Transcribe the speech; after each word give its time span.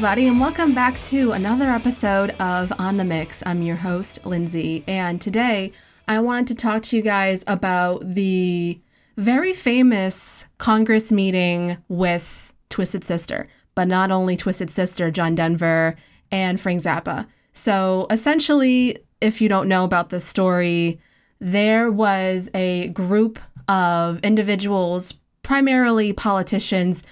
everybody, 0.00 0.28
and 0.28 0.40
welcome 0.40 0.72
back 0.72 0.98
to 1.02 1.32
another 1.32 1.68
episode 1.68 2.30
of 2.40 2.72
On 2.78 2.96
the 2.96 3.04
Mix. 3.04 3.42
I'm 3.44 3.60
your 3.60 3.76
host, 3.76 4.24
Lindsay, 4.24 4.82
and 4.88 5.20
today 5.20 5.72
I 6.08 6.20
wanted 6.20 6.46
to 6.46 6.54
talk 6.54 6.82
to 6.84 6.96
you 6.96 7.02
guys 7.02 7.44
about 7.46 8.14
the 8.14 8.80
very 9.18 9.52
famous 9.52 10.46
Congress 10.56 11.12
meeting 11.12 11.76
with 11.88 12.50
Twisted 12.70 13.04
Sister, 13.04 13.46
but 13.74 13.88
not 13.88 14.10
only 14.10 14.38
Twisted 14.38 14.70
Sister, 14.70 15.10
John 15.10 15.34
Denver, 15.34 15.96
and 16.32 16.58
Frank 16.58 16.80
Zappa. 16.80 17.26
So 17.52 18.06
essentially, 18.08 18.96
if 19.20 19.42
you 19.42 19.50
don't 19.50 19.68
know 19.68 19.84
about 19.84 20.08
this 20.08 20.24
story, 20.24 20.98
there 21.40 21.92
was 21.92 22.48
a 22.54 22.88
group 22.88 23.38
of 23.68 24.18
individuals, 24.20 25.12
primarily 25.42 26.14
politicians, 26.14 27.04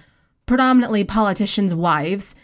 predominantly 0.46 1.04
politicians' 1.04 1.74
wives, 1.74 2.34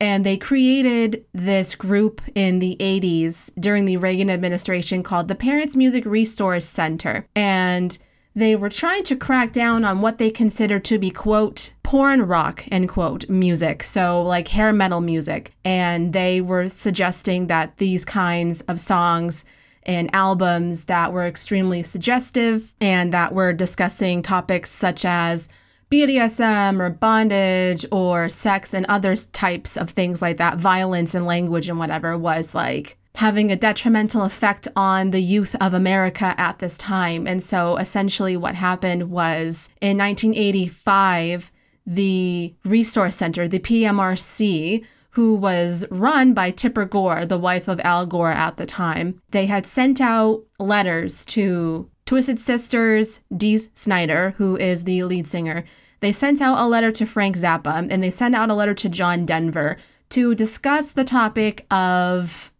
and 0.00 0.24
they 0.24 0.36
created 0.36 1.24
this 1.32 1.74
group 1.74 2.20
in 2.34 2.58
the 2.58 2.76
80s 2.80 3.50
during 3.58 3.84
the 3.84 3.96
Reagan 3.96 4.30
administration 4.30 5.02
called 5.02 5.28
the 5.28 5.34
Parents 5.34 5.76
Music 5.76 6.04
Resource 6.04 6.66
Center. 6.66 7.26
And 7.34 7.96
they 8.36 8.56
were 8.56 8.68
trying 8.68 9.04
to 9.04 9.16
crack 9.16 9.52
down 9.52 9.84
on 9.84 10.00
what 10.00 10.18
they 10.18 10.30
considered 10.30 10.84
to 10.86 10.98
be, 10.98 11.10
quote, 11.10 11.72
porn 11.84 12.22
rock, 12.22 12.64
end 12.72 12.88
quote, 12.88 13.28
music. 13.28 13.84
So, 13.84 14.22
like 14.22 14.48
hair 14.48 14.72
metal 14.72 15.00
music. 15.00 15.52
And 15.64 16.12
they 16.12 16.40
were 16.40 16.68
suggesting 16.68 17.46
that 17.46 17.76
these 17.76 18.04
kinds 18.04 18.62
of 18.62 18.80
songs 18.80 19.44
and 19.84 20.10
albums 20.12 20.84
that 20.84 21.12
were 21.12 21.26
extremely 21.26 21.82
suggestive 21.82 22.74
and 22.80 23.12
that 23.12 23.34
were 23.34 23.52
discussing 23.52 24.22
topics 24.22 24.70
such 24.70 25.04
as 25.04 25.48
BDSM 25.94 26.80
or 26.80 26.90
bondage 26.90 27.86
or 27.92 28.28
sex 28.28 28.74
and 28.74 28.84
other 28.86 29.14
types 29.14 29.76
of 29.76 29.90
things 29.90 30.20
like 30.20 30.38
that, 30.38 30.58
violence 30.58 31.14
and 31.14 31.24
language 31.24 31.68
and 31.68 31.78
whatever 31.78 32.18
was 32.18 32.52
like 32.52 32.98
having 33.14 33.52
a 33.52 33.56
detrimental 33.56 34.24
effect 34.24 34.66
on 34.74 35.12
the 35.12 35.20
youth 35.20 35.54
of 35.60 35.72
America 35.72 36.34
at 36.36 36.58
this 36.58 36.76
time. 36.78 37.28
And 37.28 37.40
so 37.40 37.76
essentially 37.76 38.36
what 38.36 38.56
happened 38.56 39.08
was 39.08 39.68
in 39.80 39.96
1985, 39.98 41.52
the 41.86 42.52
Resource 42.64 43.14
Center, 43.14 43.46
the 43.46 43.60
PMRC, 43.60 44.84
who 45.10 45.36
was 45.36 45.84
run 45.92 46.34
by 46.34 46.50
Tipper 46.50 46.86
Gore, 46.86 47.24
the 47.24 47.38
wife 47.38 47.68
of 47.68 47.78
Al 47.80 48.04
Gore 48.04 48.32
at 48.32 48.56
the 48.56 48.66
time, 48.66 49.22
they 49.30 49.46
had 49.46 49.64
sent 49.64 50.00
out 50.00 50.42
letters 50.58 51.24
to 51.26 51.88
Twisted 52.06 52.38
Sisters, 52.38 53.20
Dee 53.34 53.60
Snider, 53.74 54.34
who 54.36 54.56
is 54.56 54.84
the 54.84 55.02
lead 55.04 55.26
singer. 55.26 55.64
They 56.00 56.12
sent 56.12 56.42
out 56.42 56.58
a 56.58 56.66
letter 56.66 56.92
to 56.92 57.06
Frank 57.06 57.36
Zappa 57.36 57.86
and 57.90 58.02
they 58.02 58.10
sent 58.10 58.34
out 58.34 58.50
a 58.50 58.54
letter 58.54 58.74
to 58.74 58.88
John 58.88 59.24
Denver 59.24 59.78
to 60.10 60.34
discuss 60.34 60.92
the 60.92 61.04
topic 61.04 61.64
of 61.70 62.52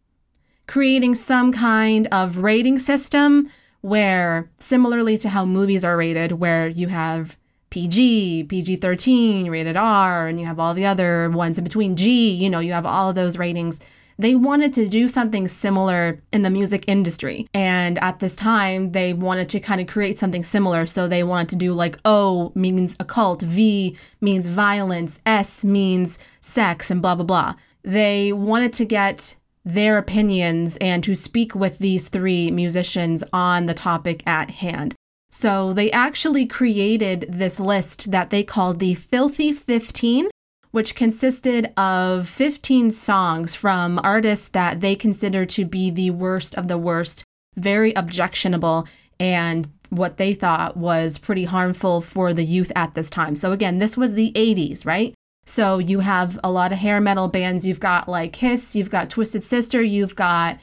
creating 0.67 1.15
some 1.15 1.53
kind 1.53 2.09
of 2.11 2.39
rating 2.39 2.79
system 2.79 3.51
where, 3.83 4.49
similarly 4.59 5.19
to 5.19 5.29
how 5.29 5.45
movies 5.45 5.85
are 5.85 5.97
rated, 5.97 6.33
where 6.33 6.69
you 6.69 6.89
have 6.89 7.37
PG, 7.69 8.45
PG 8.45 8.77
13, 8.77 9.51
rated 9.51 9.77
R, 9.77 10.27
and 10.27 10.41
you 10.41 10.47
have 10.47 10.59
all 10.59 10.73
the 10.73 10.87
other 10.87 11.29
ones 11.29 11.59
in 11.59 11.65
between 11.65 11.97
G, 11.97 12.31
you 12.31 12.49
know, 12.49 12.61
you 12.61 12.73
have 12.73 12.87
all 12.87 13.11
of 13.11 13.15
those 13.15 13.37
ratings. 13.37 13.79
They 14.19 14.35
wanted 14.35 14.73
to 14.75 14.89
do 14.89 15.09
something 15.09 15.49
similar 15.49 16.21
in 16.33 16.43
the 16.43 16.51
music 16.51 16.85
industry. 16.87 17.49
And 17.53 17.99
at 17.99 18.21
this 18.21 18.37
time, 18.37 18.93
they 18.93 19.13
wanted 19.13 19.49
to 19.51 19.61
kind 19.61 19.81
of 19.81 19.87
create 19.87 20.19
something 20.19 20.45
similar. 20.45 20.87
So 20.87 21.09
they 21.09 21.25
wanted 21.25 21.49
to 21.51 21.57
do 21.57 21.73
like 21.73 21.99
O 22.05 22.53
means 22.55 22.97
occult, 23.01 23.43
V 23.43 23.97
means 24.21 24.47
violence, 24.47 25.21
S 25.27 25.65
means 25.65 26.19
sex, 26.41 26.91
and 26.91 27.03
blah, 27.03 27.15
blah, 27.15 27.25
blah. 27.25 27.55
They 27.83 28.33
wanted 28.33 28.73
to 28.75 28.85
get 28.85 29.37
their 29.65 29.99
opinions 29.99 30.77
and 30.77 31.03
to 31.05 31.15
speak 31.15 31.55
with 31.55 31.79
these 31.79 32.09
three 32.09 32.51
musicians 32.51 33.25
on 33.33 33.67
the 33.67 33.75
topic 33.75 34.23
at 34.27 34.51
hand. 34.51 34.95
So 35.31 35.73
they 35.73 35.91
actually 35.91 36.47
created 36.47 37.27
this 37.29 37.59
list 37.59 38.13
that 38.13 38.31
they 38.31 38.45
called 38.45 38.79
the 38.79 38.95
Filthy 38.95 39.53
15, 39.53 40.29
which 40.75 40.97
consisted 40.97 41.73
of 41.77 42.29
15 42.29 42.91
songs 42.91 43.55
from 43.55 44.01
artists 44.03 44.49
that 44.49 44.81
they 44.81 44.97
consider 44.97 45.47
to 45.47 45.65
be 45.65 45.89
the 45.89 46.11
worst 46.11 46.57
of 46.57 46.67
the 46.67 46.77
worst, 46.77 47.23
very 47.55 47.93
objectionable, 47.93 48.85
and 49.21 49.69
what 49.91 50.17
they 50.17 50.35
thought 50.35 50.77
was 50.77 51.17
pretty 51.17 51.45
harmful 51.45 52.01
for 52.01 52.35
the 52.35 52.43
youth 52.43 52.73
at 52.75 52.93
this 52.97 53.09
time. 53.09 53.37
So 53.37 53.53
again, 53.53 53.79
this 53.79 53.97
was 53.97 54.15
the 54.15 54.33
80s, 54.33 54.85
right? 54.85 55.15
So 55.47 55.79
you 55.79 56.01
have 56.01 56.41
a 56.43 56.51
lot 56.51 56.73
of 56.73 56.79
hair 56.79 57.01
metal 57.01 57.29
bands. 57.29 57.65
You've 57.65 57.79
got 57.79 58.09
like 58.09 58.33
Kiss, 58.33 58.75
you've 58.75 58.91
got 58.91 59.11
Twisted 59.11 59.45
Sister, 59.45 59.81
you've 59.81 60.17
got 60.17 60.59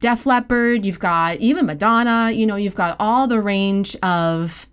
Def 0.00 0.26
Leppard, 0.26 0.84
you've 0.84 1.00
got 1.00 1.38
even 1.38 1.64
Madonna, 1.64 2.30
you 2.30 2.44
know, 2.44 2.56
you've 2.56 2.74
got 2.74 2.94
all 3.00 3.26
the 3.26 3.40
range 3.40 3.96
of 4.02 4.66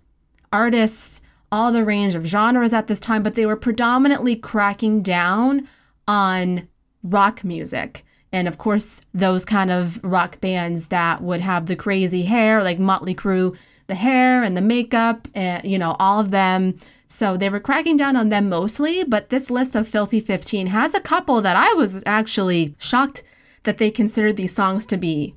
artists, 0.52 1.22
all 1.54 1.70
the 1.70 1.84
range 1.84 2.16
of 2.16 2.26
genres 2.26 2.74
at 2.74 2.88
this 2.88 2.98
time, 2.98 3.22
but 3.22 3.36
they 3.36 3.46
were 3.46 3.54
predominantly 3.56 4.34
cracking 4.34 5.02
down 5.02 5.68
on 6.08 6.66
rock 7.04 7.44
music. 7.44 8.04
And 8.32 8.48
of 8.48 8.58
course, 8.58 9.00
those 9.14 9.44
kind 9.44 9.70
of 9.70 10.02
rock 10.02 10.40
bands 10.40 10.88
that 10.88 11.20
would 11.22 11.40
have 11.40 11.66
the 11.66 11.76
crazy 11.76 12.22
hair, 12.22 12.64
like 12.64 12.80
Motley 12.80 13.14
Crue, 13.14 13.56
the 13.86 13.94
hair 13.94 14.42
and 14.42 14.56
the 14.56 14.60
makeup, 14.60 15.28
and 15.32 15.64
you 15.64 15.78
know, 15.78 15.94
all 16.00 16.18
of 16.18 16.32
them 16.32 16.76
so 17.06 17.36
they 17.36 17.48
were 17.48 17.60
cracking 17.60 17.96
down 17.96 18.16
on 18.16 18.30
them 18.30 18.48
mostly, 18.48 19.04
but 19.04 19.28
this 19.28 19.48
list 19.48 19.76
of 19.76 19.86
Filthy 19.86 20.18
15 20.18 20.66
has 20.66 20.94
a 20.94 21.00
couple 21.00 21.40
that 21.42 21.54
I 21.54 21.72
was 21.74 22.02
actually 22.06 22.74
shocked 22.78 23.22
that 23.62 23.78
they 23.78 23.92
considered 23.92 24.36
these 24.36 24.52
songs 24.52 24.84
to 24.86 24.96
be 24.96 25.36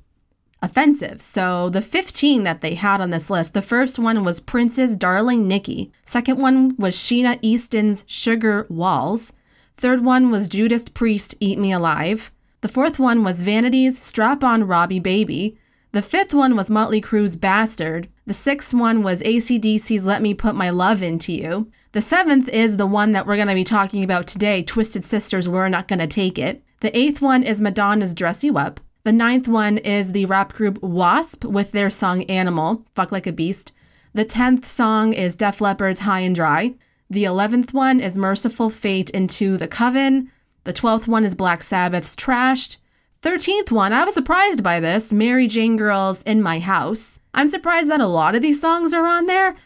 offensive. 0.62 1.20
So 1.20 1.70
the 1.70 1.82
15 1.82 2.42
that 2.44 2.60
they 2.60 2.74
had 2.74 3.00
on 3.00 3.10
this 3.10 3.30
list, 3.30 3.54
the 3.54 3.62
first 3.62 3.98
one 3.98 4.24
was 4.24 4.40
Prince's 4.40 4.96
Darling 4.96 5.46
Nikki. 5.46 5.92
Second 6.04 6.38
one 6.38 6.76
was 6.76 6.96
Sheena 6.96 7.38
Easton's 7.42 8.04
Sugar 8.06 8.66
Walls. 8.68 9.32
Third 9.76 10.04
one 10.04 10.30
was 10.30 10.48
Judas 10.48 10.84
Priest 10.86 11.36
Eat 11.40 11.58
Me 11.58 11.72
Alive. 11.72 12.32
The 12.60 12.68
fourth 12.68 12.98
one 12.98 13.22
was 13.22 13.42
Vanity's 13.42 13.98
Strap 13.98 14.42
On 14.42 14.64
Robbie 14.64 14.98
Baby. 14.98 15.56
The 15.92 16.02
fifth 16.02 16.34
one 16.34 16.56
was 16.56 16.68
Motley 16.68 17.00
Crue's 17.00 17.36
Bastard. 17.36 18.08
The 18.26 18.34
sixth 18.34 18.74
one 18.74 19.02
was 19.02 19.22
ACDC's 19.22 20.04
Let 20.04 20.20
Me 20.20 20.34
Put 20.34 20.54
My 20.54 20.68
Love 20.68 21.02
Into 21.02 21.32
You. 21.32 21.70
The 21.92 22.02
seventh 22.02 22.48
is 22.48 22.76
the 22.76 22.86
one 22.86 23.12
that 23.12 23.26
we're 23.26 23.36
going 23.36 23.48
to 23.48 23.54
be 23.54 23.64
talking 23.64 24.04
about 24.04 24.26
today 24.26 24.62
Twisted 24.62 25.04
Sisters, 25.04 25.48
We're 25.48 25.68
Not 25.68 25.88
Gonna 25.88 26.06
Take 26.06 26.38
It. 26.38 26.62
The 26.80 26.96
eighth 26.96 27.22
one 27.22 27.42
is 27.42 27.60
Madonna's 27.60 28.12
Dress 28.12 28.44
You 28.44 28.58
Up. 28.58 28.80
The 29.04 29.12
ninth 29.12 29.48
one 29.48 29.78
is 29.78 30.12
the 30.12 30.26
rap 30.26 30.52
group 30.52 30.82
Wasp 30.82 31.44
with 31.44 31.72
their 31.72 31.90
song 31.90 32.24
Animal, 32.24 32.84
Fuck 32.94 33.12
Like 33.12 33.26
a 33.26 33.32
Beast. 33.32 33.72
The 34.12 34.24
tenth 34.24 34.66
song 34.66 35.12
is 35.12 35.36
Def 35.36 35.60
Leppard's 35.60 36.00
High 36.00 36.20
and 36.20 36.34
Dry. 36.34 36.74
The 37.08 37.24
eleventh 37.24 37.72
one 37.72 38.00
is 38.00 38.18
Mercyful 38.18 38.70
Fate 38.70 39.10
Into 39.10 39.56
the 39.56 39.68
Coven. 39.68 40.30
The 40.64 40.72
twelfth 40.72 41.08
one 41.08 41.24
is 41.24 41.34
Black 41.34 41.62
Sabbath's 41.62 42.14
Trashed. 42.14 42.78
13th 43.22 43.72
one, 43.72 43.92
I 43.92 44.04
was 44.04 44.14
surprised 44.14 44.62
by 44.62 44.78
this 44.78 45.12
Mary 45.12 45.46
Jane 45.48 45.76
Girls 45.76 46.22
in 46.22 46.42
My 46.42 46.58
House. 46.58 47.18
I'm 47.34 47.48
surprised 47.48 47.90
that 47.90 48.00
a 48.00 48.06
lot 48.06 48.34
of 48.34 48.42
these 48.42 48.60
songs 48.60 48.92
are 48.92 49.06
on 49.06 49.26
there. 49.26 49.56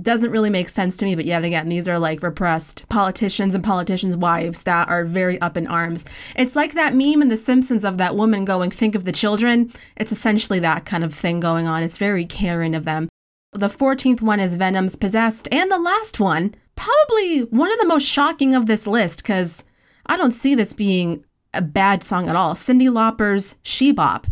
Doesn't 0.00 0.30
really 0.30 0.50
make 0.50 0.68
sense 0.68 0.96
to 0.98 1.04
me, 1.04 1.14
but 1.14 1.24
yet 1.24 1.44
again, 1.44 1.68
these 1.68 1.88
are 1.88 1.98
like 1.98 2.22
repressed 2.22 2.88
politicians 2.88 3.54
and 3.54 3.64
politicians' 3.64 4.16
wives 4.16 4.62
that 4.62 4.88
are 4.88 5.04
very 5.04 5.40
up 5.40 5.56
in 5.56 5.66
arms. 5.66 6.04
It's 6.36 6.54
like 6.54 6.74
that 6.74 6.94
meme 6.94 7.22
in 7.22 7.28
The 7.28 7.36
Simpsons 7.36 7.84
of 7.84 7.98
that 7.98 8.14
woman 8.14 8.44
going, 8.44 8.70
Think 8.70 8.94
of 8.94 9.04
the 9.04 9.12
children. 9.12 9.72
It's 9.96 10.12
essentially 10.12 10.60
that 10.60 10.84
kind 10.84 11.02
of 11.02 11.14
thing 11.14 11.40
going 11.40 11.66
on. 11.66 11.82
It's 11.82 11.98
very 11.98 12.24
caring 12.24 12.74
of 12.74 12.84
them. 12.84 13.08
The 13.52 13.68
14th 13.68 14.20
one 14.20 14.40
is 14.40 14.56
Venom's 14.56 14.94
Possessed. 14.94 15.48
And 15.50 15.70
the 15.70 15.78
last 15.78 16.20
one, 16.20 16.54
probably 16.76 17.40
one 17.40 17.72
of 17.72 17.78
the 17.80 17.86
most 17.86 18.06
shocking 18.06 18.54
of 18.54 18.66
this 18.66 18.86
list, 18.86 19.18
because 19.22 19.64
I 20.06 20.16
don't 20.16 20.32
see 20.32 20.54
this 20.54 20.72
being 20.72 21.24
a 21.52 21.62
bad 21.62 22.04
song 22.04 22.28
at 22.28 22.36
all. 22.36 22.54
Cyndi 22.54 22.92
Lauper's 22.92 23.56
She 23.62 23.90
Bop. 23.90 24.26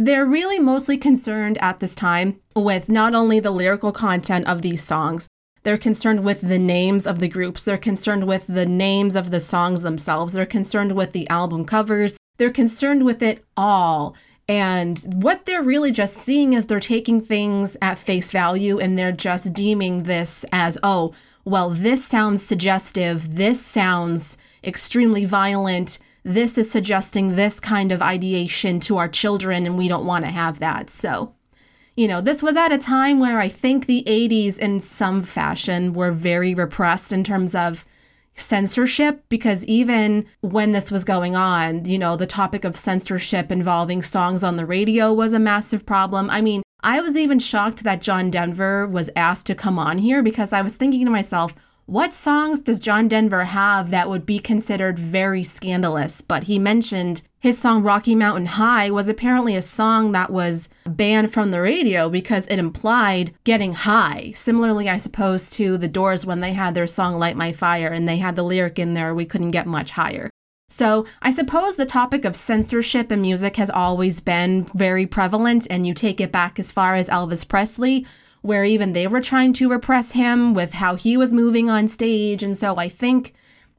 They're 0.00 0.24
really 0.24 0.60
mostly 0.60 0.96
concerned 0.96 1.58
at 1.58 1.80
this 1.80 1.96
time 1.96 2.38
with 2.54 2.88
not 2.88 3.16
only 3.16 3.40
the 3.40 3.50
lyrical 3.50 3.90
content 3.90 4.46
of 4.46 4.62
these 4.62 4.84
songs, 4.84 5.26
they're 5.64 5.76
concerned 5.76 6.24
with 6.24 6.40
the 6.40 6.58
names 6.58 7.04
of 7.04 7.18
the 7.18 7.26
groups, 7.26 7.64
they're 7.64 7.76
concerned 7.76 8.28
with 8.28 8.46
the 8.46 8.64
names 8.64 9.16
of 9.16 9.32
the 9.32 9.40
songs 9.40 9.82
themselves, 9.82 10.34
they're 10.34 10.46
concerned 10.46 10.92
with 10.92 11.10
the 11.10 11.28
album 11.28 11.64
covers, 11.64 12.16
they're 12.36 12.52
concerned 12.52 13.04
with 13.04 13.22
it 13.22 13.44
all. 13.56 14.14
And 14.48 15.00
what 15.20 15.46
they're 15.46 15.64
really 15.64 15.90
just 15.90 16.16
seeing 16.16 16.52
is 16.52 16.66
they're 16.66 16.78
taking 16.78 17.20
things 17.20 17.76
at 17.82 17.98
face 17.98 18.30
value 18.30 18.78
and 18.78 18.96
they're 18.96 19.10
just 19.10 19.52
deeming 19.52 20.04
this 20.04 20.44
as, 20.52 20.78
oh, 20.84 21.12
well, 21.44 21.70
this 21.70 22.04
sounds 22.04 22.40
suggestive, 22.40 23.34
this 23.34 23.60
sounds 23.60 24.38
extremely 24.62 25.24
violent, 25.24 25.98
this 26.24 26.58
is 26.58 26.70
suggesting 26.70 27.36
this 27.36 27.60
kind 27.60 27.92
of 27.92 28.02
ideation 28.02 28.80
to 28.80 28.96
our 28.96 29.08
children, 29.08 29.66
and 29.66 29.78
we 29.78 29.88
don't 29.88 30.06
want 30.06 30.24
to 30.24 30.30
have 30.30 30.58
that. 30.60 30.90
So, 30.90 31.34
you 31.96 32.06
know, 32.06 32.20
this 32.20 32.42
was 32.42 32.56
at 32.56 32.72
a 32.72 32.78
time 32.78 33.18
where 33.18 33.40
I 33.40 33.48
think 33.48 33.86
the 33.86 34.04
80s, 34.06 34.58
in 34.58 34.80
some 34.80 35.22
fashion, 35.22 35.92
were 35.92 36.12
very 36.12 36.54
repressed 36.54 37.12
in 37.12 37.24
terms 37.24 37.54
of 37.54 37.84
censorship 38.34 39.24
because 39.28 39.64
even 39.66 40.26
when 40.40 40.72
this 40.72 40.90
was 40.90 41.04
going 41.04 41.34
on, 41.34 41.84
you 41.84 41.98
know, 41.98 42.16
the 42.16 42.26
topic 42.26 42.64
of 42.64 42.76
censorship 42.76 43.50
involving 43.50 44.02
songs 44.02 44.44
on 44.44 44.56
the 44.56 44.66
radio 44.66 45.12
was 45.12 45.32
a 45.32 45.38
massive 45.38 45.84
problem. 45.84 46.30
I 46.30 46.40
mean, 46.40 46.62
I 46.82 47.00
was 47.00 47.16
even 47.16 47.40
shocked 47.40 47.82
that 47.82 48.00
John 48.00 48.30
Denver 48.30 48.86
was 48.86 49.10
asked 49.16 49.46
to 49.46 49.54
come 49.54 49.78
on 49.78 49.98
here 49.98 50.22
because 50.22 50.52
I 50.52 50.62
was 50.62 50.76
thinking 50.76 51.04
to 51.04 51.10
myself, 51.10 51.54
what 51.88 52.12
songs 52.12 52.60
does 52.60 52.80
John 52.80 53.08
Denver 53.08 53.44
have 53.44 53.90
that 53.90 54.10
would 54.10 54.26
be 54.26 54.38
considered 54.38 54.98
very 54.98 55.42
scandalous? 55.42 56.20
But 56.20 56.44
he 56.44 56.58
mentioned 56.58 57.22
his 57.40 57.58
song 57.58 57.82
Rocky 57.82 58.14
Mountain 58.14 58.44
High 58.44 58.90
was 58.90 59.08
apparently 59.08 59.56
a 59.56 59.62
song 59.62 60.12
that 60.12 60.30
was 60.30 60.68
banned 60.84 61.32
from 61.32 61.50
the 61.50 61.62
radio 61.62 62.10
because 62.10 62.46
it 62.48 62.58
implied 62.58 63.32
getting 63.44 63.72
high. 63.72 64.32
Similarly, 64.34 64.90
I 64.90 64.98
suppose, 64.98 65.48
to 65.52 65.78
The 65.78 65.88
Doors 65.88 66.26
when 66.26 66.40
they 66.40 66.52
had 66.52 66.74
their 66.74 66.86
song 66.86 67.14
Light 67.14 67.38
My 67.38 67.52
Fire 67.52 67.88
and 67.88 68.06
they 68.06 68.18
had 68.18 68.36
the 68.36 68.42
lyric 68.42 68.78
in 68.78 68.92
there, 68.92 69.14
we 69.14 69.24
couldn't 69.24 69.52
get 69.52 69.66
much 69.66 69.92
higher. 69.92 70.28
So, 70.68 71.06
I 71.22 71.30
suppose 71.30 71.76
the 71.76 71.86
topic 71.86 72.26
of 72.26 72.36
censorship 72.36 73.10
in 73.10 73.22
music 73.22 73.56
has 73.56 73.70
always 73.70 74.20
been 74.20 74.66
very 74.74 75.06
prevalent, 75.06 75.66
and 75.70 75.86
you 75.86 75.94
take 75.94 76.20
it 76.20 76.30
back 76.30 76.58
as 76.58 76.70
far 76.70 76.94
as 76.94 77.08
Elvis 77.08 77.48
Presley, 77.48 78.06
where 78.42 78.64
even 78.64 78.92
they 78.92 79.06
were 79.06 79.20
trying 79.20 79.52
to 79.54 79.70
repress 79.70 80.12
him 80.12 80.54
with 80.54 80.74
how 80.74 80.94
he 80.94 81.16
was 81.16 81.32
moving 81.32 81.68
on 81.68 81.88
stage. 81.88 82.42
And 82.42 82.56
so 82.56 82.76
I 82.76 82.88
think 82.88 83.34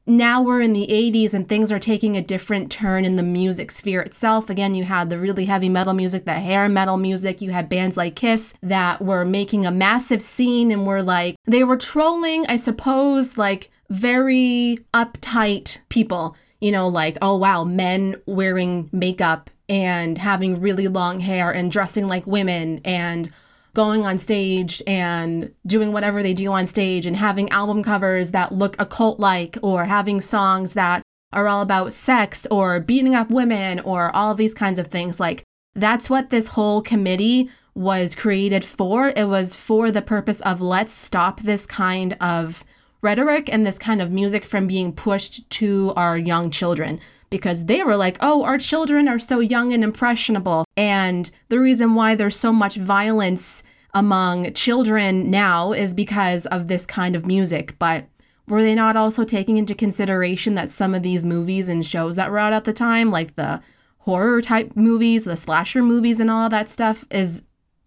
now 0.06 0.42
we're 0.42 0.60
in 0.60 0.72
the 0.72 0.86
80s 0.86 1.34
and 1.34 1.48
things 1.48 1.70
are 1.70 1.78
taking 1.78 2.16
a 2.16 2.22
different 2.22 2.70
turn 2.70 3.04
in 3.04 3.16
the 3.16 3.22
music 3.22 3.70
sphere 3.70 4.00
itself. 4.00 4.50
Again, 4.50 4.74
you 4.74 4.84
had 4.84 5.10
the 5.10 5.18
really 5.18 5.44
heavy 5.44 5.68
metal 5.68 5.94
music, 5.94 6.24
the 6.24 6.34
hair 6.34 6.68
metal 6.68 6.96
music. 6.96 7.40
You 7.40 7.50
had 7.50 7.68
bands 7.68 7.96
like 7.96 8.16
Kiss 8.16 8.54
that 8.62 9.02
were 9.02 9.24
making 9.24 9.66
a 9.66 9.70
massive 9.70 10.22
scene 10.22 10.70
and 10.70 10.86
were 10.86 11.02
like, 11.02 11.36
they 11.46 11.64
were 11.64 11.76
trolling, 11.76 12.46
I 12.48 12.56
suppose, 12.56 13.38
like 13.38 13.70
very 13.88 14.78
uptight 14.92 15.78
people. 15.88 16.36
You 16.60 16.72
know, 16.72 16.88
like, 16.88 17.16
oh 17.22 17.36
wow, 17.36 17.64
men 17.64 18.16
wearing 18.26 18.90
makeup 18.92 19.48
and 19.68 20.18
having 20.18 20.60
really 20.60 20.88
long 20.88 21.20
hair 21.20 21.50
and 21.50 21.70
dressing 21.70 22.06
like 22.06 22.26
women 22.26 22.80
and 22.84 23.30
going 23.74 24.04
on 24.04 24.18
stage 24.18 24.82
and 24.86 25.52
doing 25.66 25.92
whatever 25.92 26.22
they 26.22 26.34
do 26.34 26.50
on 26.52 26.66
stage 26.66 27.06
and 27.06 27.16
having 27.16 27.48
album 27.50 27.82
covers 27.82 28.32
that 28.32 28.52
look 28.52 28.80
occult 28.80 29.20
like 29.20 29.56
or 29.62 29.84
having 29.84 30.20
songs 30.20 30.74
that 30.74 31.02
are 31.32 31.46
all 31.46 31.62
about 31.62 31.92
sex 31.92 32.46
or 32.50 32.80
beating 32.80 33.14
up 33.14 33.30
women 33.30 33.80
or 33.80 34.14
all 34.14 34.34
these 34.34 34.54
kinds 34.54 34.78
of 34.78 34.88
things. 34.88 35.20
Like, 35.20 35.44
that's 35.74 36.10
what 36.10 36.30
this 36.30 36.48
whole 36.48 36.82
committee 36.82 37.50
was 37.74 38.14
created 38.14 38.64
for. 38.64 39.12
It 39.14 39.28
was 39.28 39.54
for 39.54 39.90
the 39.90 40.02
purpose 40.02 40.40
of 40.40 40.60
let's 40.60 40.92
stop 40.92 41.40
this 41.40 41.66
kind 41.66 42.16
of 42.20 42.64
rhetoric 43.02 43.52
and 43.52 43.66
this 43.66 43.78
kind 43.78 44.02
of 44.02 44.10
music 44.10 44.44
from 44.44 44.66
being 44.66 44.92
pushed 44.92 45.48
to 45.50 45.92
our 45.96 46.18
young 46.18 46.50
children 46.50 47.00
because 47.30 47.66
they 47.66 47.82
were 47.82 47.96
like, 47.96 48.18
oh, 48.20 48.42
our 48.42 48.58
children 48.58 49.08
are 49.08 49.18
so 49.18 49.40
young 49.40 49.72
and 49.72 49.82
impressionable. 49.82 50.64
And 50.76 51.30
the 51.48 51.60
reason 51.60 51.94
why 51.94 52.14
there's 52.14 52.36
so 52.36 52.52
much 52.52 52.74
violence 52.74 53.62
among 53.94 54.52
children 54.52 55.30
now 55.30 55.72
is 55.72 55.94
because 55.94 56.46
of 56.46 56.68
this 56.68 56.86
kind 56.86 57.16
of 57.16 57.26
music. 57.26 57.76
But 57.78 58.06
were 58.48 58.62
they 58.62 58.74
not 58.74 58.96
also 58.96 59.24
taking 59.24 59.56
into 59.58 59.74
consideration 59.74 60.54
that 60.56 60.72
some 60.72 60.94
of 60.94 61.02
these 61.02 61.24
movies 61.24 61.68
and 61.68 61.86
shows 61.86 62.16
that 62.16 62.30
were 62.30 62.38
out 62.38 62.52
at 62.52 62.64
the 62.64 62.72
time, 62.72 63.10
like 63.10 63.36
the 63.36 63.62
horror 63.98 64.42
type 64.42 64.74
movies, 64.74 65.24
the 65.24 65.36
slasher 65.36 65.82
movies, 65.82 66.20
and 66.20 66.30
all 66.30 66.48
that 66.48 66.68
stuff, 66.68 67.04
is 67.10 67.44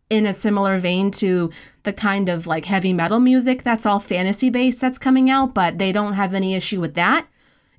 in 0.10 0.26
a 0.26 0.34
similar 0.34 0.80
vein 0.80 1.12
to 1.12 1.50
the 1.84 1.94
kind 1.94 2.30
of 2.30 2.46
like 2.46 2.66
heavy 2.66 2.94
metal 2.94 3.20
music 3.20 3.64
that's 3.64 3.86
all 3.86 4.00
fantasy 4.00 4.50
based 4.50 4.80
that's 4.80 4.98
coming 4.98 5.30
out, 5.30 5.54
but 5.54 5.80
they 5.80 5.92
don't 5.92 6.14
have 6.14 6.34
any 6.34 6.54
issue 6.54 6.80
with 6.80 6.94
that. 6.94 7.28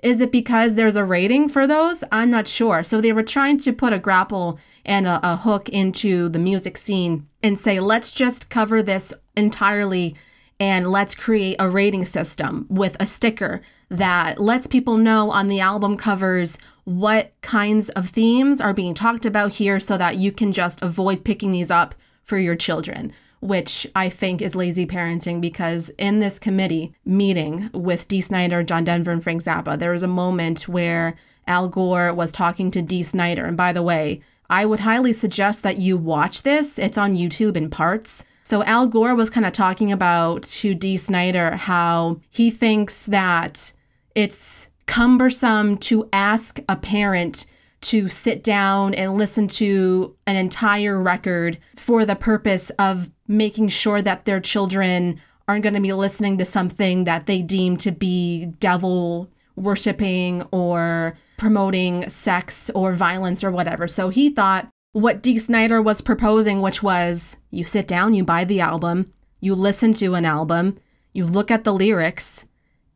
Is 0.04 0.20
it 0.20 0.30
because 0.30 0.74
there's 0.74 0.96
a 0.96 1.04
rating 1.04 1.48
for 1.48 1.66
those? 1.66 2.04
I'm 2.12 2.30
not 2.30 2.46
sure. 2.46 2.84
So 2.84 3.00
they 3.00 3.14
were 3.14 3.22
trying 3.22 3.56
to 3.60 3.72
put 3.72 3.94
a 3.94 3.98
grapple 3.98 4.58
and 4.84 5.06
a, 5.06 5.18
a 5.22 5.36
hook 5.38 5.70
into 5.70 6.28
the 6.28 6.38
music 6.38 6.76
scene 6.76 7.26
and 7.42 7.58
say, 7.58 7.80
let's 7.80 8.12
just 8.12 8.50
cover 8.50 8.82
this 8.82 9.14
entirely 9.34 10.14
and 10.60 10.90
let's 10.90 11.14
create 11.14 11.56
a 11.58 11.70
rating 11.70 12.04
system 12.04 12.66
with 12.68 12.98
a 13.00 13.06
sticker 13.06 13.62
that 13.88 14.38
lets 14.38 14.66
people 14.66 14.98
know 14.98 15.30
on 15.30 15.48
the 15.48 15.60
album 15.60 15.96
covers 15.96 16.58
what 16.84 17.32
kinds 17.40 17.88
of 17.90 18.10
themes 18.10 18.60
are 18.60 18.74
being 18.74 18.92
talked 18.92 19.24
about 19.24 19.52
here 19.52 19.80
so 19.80 19.96
that 19.96 20.16
you 20.16 20.30
can 20.30 20.52
just 20.52 20.82
avoid 20.82 21.24
picking 21.24 21.50
these 21.50 21.70
up 21.70 21.94
for 22.24 22.36
your 22.36 22.54
children 22.54 23.10
which 23.44 23.87
I 23.94 24.08
think 24.08 24.41
is 24.41 24.55
lazy 24.55 24.87
parenting 24.87 25.38
because 25.38 25.91
in 25.99 26.20
this 26.20 26.38
committee 26.38 26.94
meeting 27.05 27.69
with 27.75 28.08
Dee 28.08 28.23
Snider, 28.23 28.62
John 28.62 28.85
Denver, 28.85 29.11
and 29.11 29.23
Frank 29.23 29.43
Zappa, 29.43 29.79
there 29.79 29.93
was 29.93 30.02
a 30.02 30.08
moment 30.08 30.67
where 30.67 31.14
Al 31.46 31.69
Gore 31.69 32.14
was 32.14 32.32
talking 32.32 32.70
to 32.70 32.81
Dee 32.81 33.02
Snider. 33.02 33.44
And 33.44 33.55
by 33.55 33.75
the 33.75 33.82
way, 33.82 34.23
I 34.49 34.64
would 34.64 34.81
highly 34.81 35.12
suggest 35.12 35.62
that 35.62 35.76
you 35.76 35.99
watch 35.99 36.43
this. 36.43 36.79
It's 36.79 36.96
on 36.96 37.17
YouTube 37.17 37.55
in 37.55 37.69
parts. 37.69 38.25
So 38.43 38.64
Al 38.64 38.87
Gore 38.87 39.14
was 39.14 39.29
kind 39.29 39.44
of 39.44 39.52
talking 39.52 39.93
about 39.93 40.44
to 40.44 40.75
Dee 40.75 40.97
Snider 40.97 41.56
how 41.56 42.20
he 42.31 42.50
thinks 42.50 43.05
that 43.05 43.75
it's 44.14 44.69
cumbersome 44.87 45.76
to 45.79 46.08
ask 46.14 46.61
a 46.67 46.76
parent 46.76 47.44
to 47.82 48.08
sit 48.08 48.43
down 48.43 48.94
and 48.94 49.19
listen 49.19 49.47
to 49.47 50.17
an 50.26 50.37
entire 50.37 51.02
record 51.02 51.58
for 51.76 52.06
the 52.06 52.17
purpose 52.17 52.70
of 52.79 53.11
making 53.26 53.69
sure 53.69 54.03
that 54.03 54.25
their 54.25 54.41
children 54.41 55.21
aren't 55.47 55.62
going 55.62 55.75
to 55.75 55.81
be 55.81 55.93
listening 55.93 56.38
to 56.38 56.44
something 56.44 57.05
that 57.05 57.26
they 57.26 57.43
deem 57.43 57.76
to 57.76 57.91
be 57.91 58.47
devil 58.61 59.29
worshiping 59.56 60.43
or 60.50 61.15
promoting 61.37 62.09
sex 62.09 62.71
or 62.75 62.93
violence 62.93 63.44
or 63.44 63.50
whatever. 63.50 63.87
So 63.87 64.09
he 64.09 64.31
thought 64.31 64.69
what 64.93 65.23
Dee 65.23 65.38
Snider 65.38 65.82
was 65.82 66.00
proposing, 66.00 66.61
which 66.61 66.82
was 66.82 67.37
you 67.50 67.64
sit 67.64 67.87
down, 67.87 68.14
you 68.14 68.25
buy 68.25 68.45
the 68.45 68.61
album, 68.61 69.12
you 69.40 69.54
listen 69.54 69.93
to 69.95 70.14
an 70.14 70.25
album, 70.25 70.78
you 71.12 71.25
look 71.25 71.50
at 71.50 71.64
the 71.64 71.75
lyrics, 71.75 72.45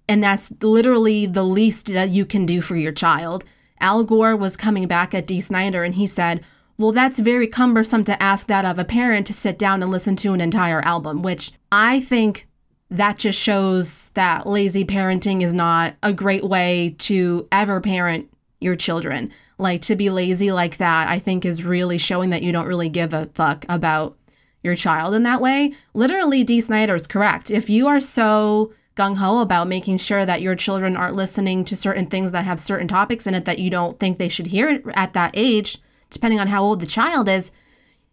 and 0.09 0.23
that's 0.23 0.51
literally 0.63 1.27
the 1.27 1.45
least 1.45 1.93
that 1.93 2.09
you 2.09 2.25
can 2.25 2.47
do 2.47 2.61
for 2.61 2.77
your 2.77 2.93
child. 2.93 3.45
Al 3.81 4.05
Gore 4.05 4.37
was 4.37 4.57
coming 4.57 4.87
back 4.89 5.15
at 5.15 5.27
Dee 5.27 5.41
Snider 5.41 5.85
and 5.85 5.95
he 5.95 6.07
said, 6.07 6.45
Well, 6.79 6.93
that's 6.93 7.19
very 7.19 7.49
cumbersome 7.49 8.05
to 8.05 8.23
ask 8.23 8.47
that 8.47 8.65
of 8.65 8.79
a 8.79 8.85
parent 8.85 9.27
to 9.27 9.33
sit 9.33 9.59
down 9.59 9.83
and 9.83 9.91
listen 9.91 10.15
to 10.17 10.33
an 10.33 10.41
entire 10.41 10.81
album, 10.83 11.23
which 11.23 11.51
I 11.73 12.01
think 12.01 12.47
that 12.89 13.19
just 13.19 13.39
shows 13.39 14.11
that 14.11 14.47
lazy 14.47 14.85
parenting 14.85 15.43
is 15.43 15.53
not 15.53 15.97
a 16.05 16.13
great 16.13 16.45
way 16.45 16.95
to 16.99 17.49
ever 17.51 17.81
parent 17.81 18.31
your 18.61 18.77
children. 18.77 19.33
Like 19.59 19.83
to 19.83 19.97
be 19.97 20.09
lazy 20.09 20.53
like 20.53 20.77
that, 20.77 21.09
I 21.09 21.19
think 21.19 21.45
is 21.45 21.65
really 21.65 21.99
showing 21.99 22.31
that 22.31 22.43
you 22.43 22.53
don't 22.53 22.69
really 22.69 22.89
give 22.89 23.13
a 23.13 23.27
fuck 23.35 23.67
about 23.69 24.17
your 24.63 24.77
child 24.77 25.15
in 25.15 25.25
that 25.25 25.41
way. 25.41 25.73
Literally, 25.95 26.45
Dee 26.45 26.61
Snider 26.61 26.95
is 26.95 27.09
correct. 27.09 27.51
If 27.51 27.69
you 27.69 27.89
are 27.89 28.01
so 28.01 28.73
gung 28.95 29.17
ho 29.17 29.41
about 29.41 29.67
making 29.67 29.99
sure 29.99 30.25
that 30.25 30.43
your 30.43 30.55
children 30.55 30.97
aren't 30.97 31.17
listening 31.17 31.65
to 31.65 31.77
certain 31.77 32.07
things 32.07 32.31
that 32.31 32.45
have 32.45 32.61
certain 32.61 32.89
topics 32.89 33.27
in 33.27 33.35
it 33.35 33.45
that 33.47 33.59
you 33.59 33.69
don't 33.69 33.99
think 33.99 34.19
they 34.19 34.29
should 34.29 34.49
hear 34.49 34.81
at 34.95 35.13
that 35.13 35.33
age, 35.35 35.79
depending 36.11 36.41
on 36.41 36.49
how 36.49 36.63
old 36.63 36.81
the 36.81 36.87
child 36.87 37.29
is, 37.29 37.51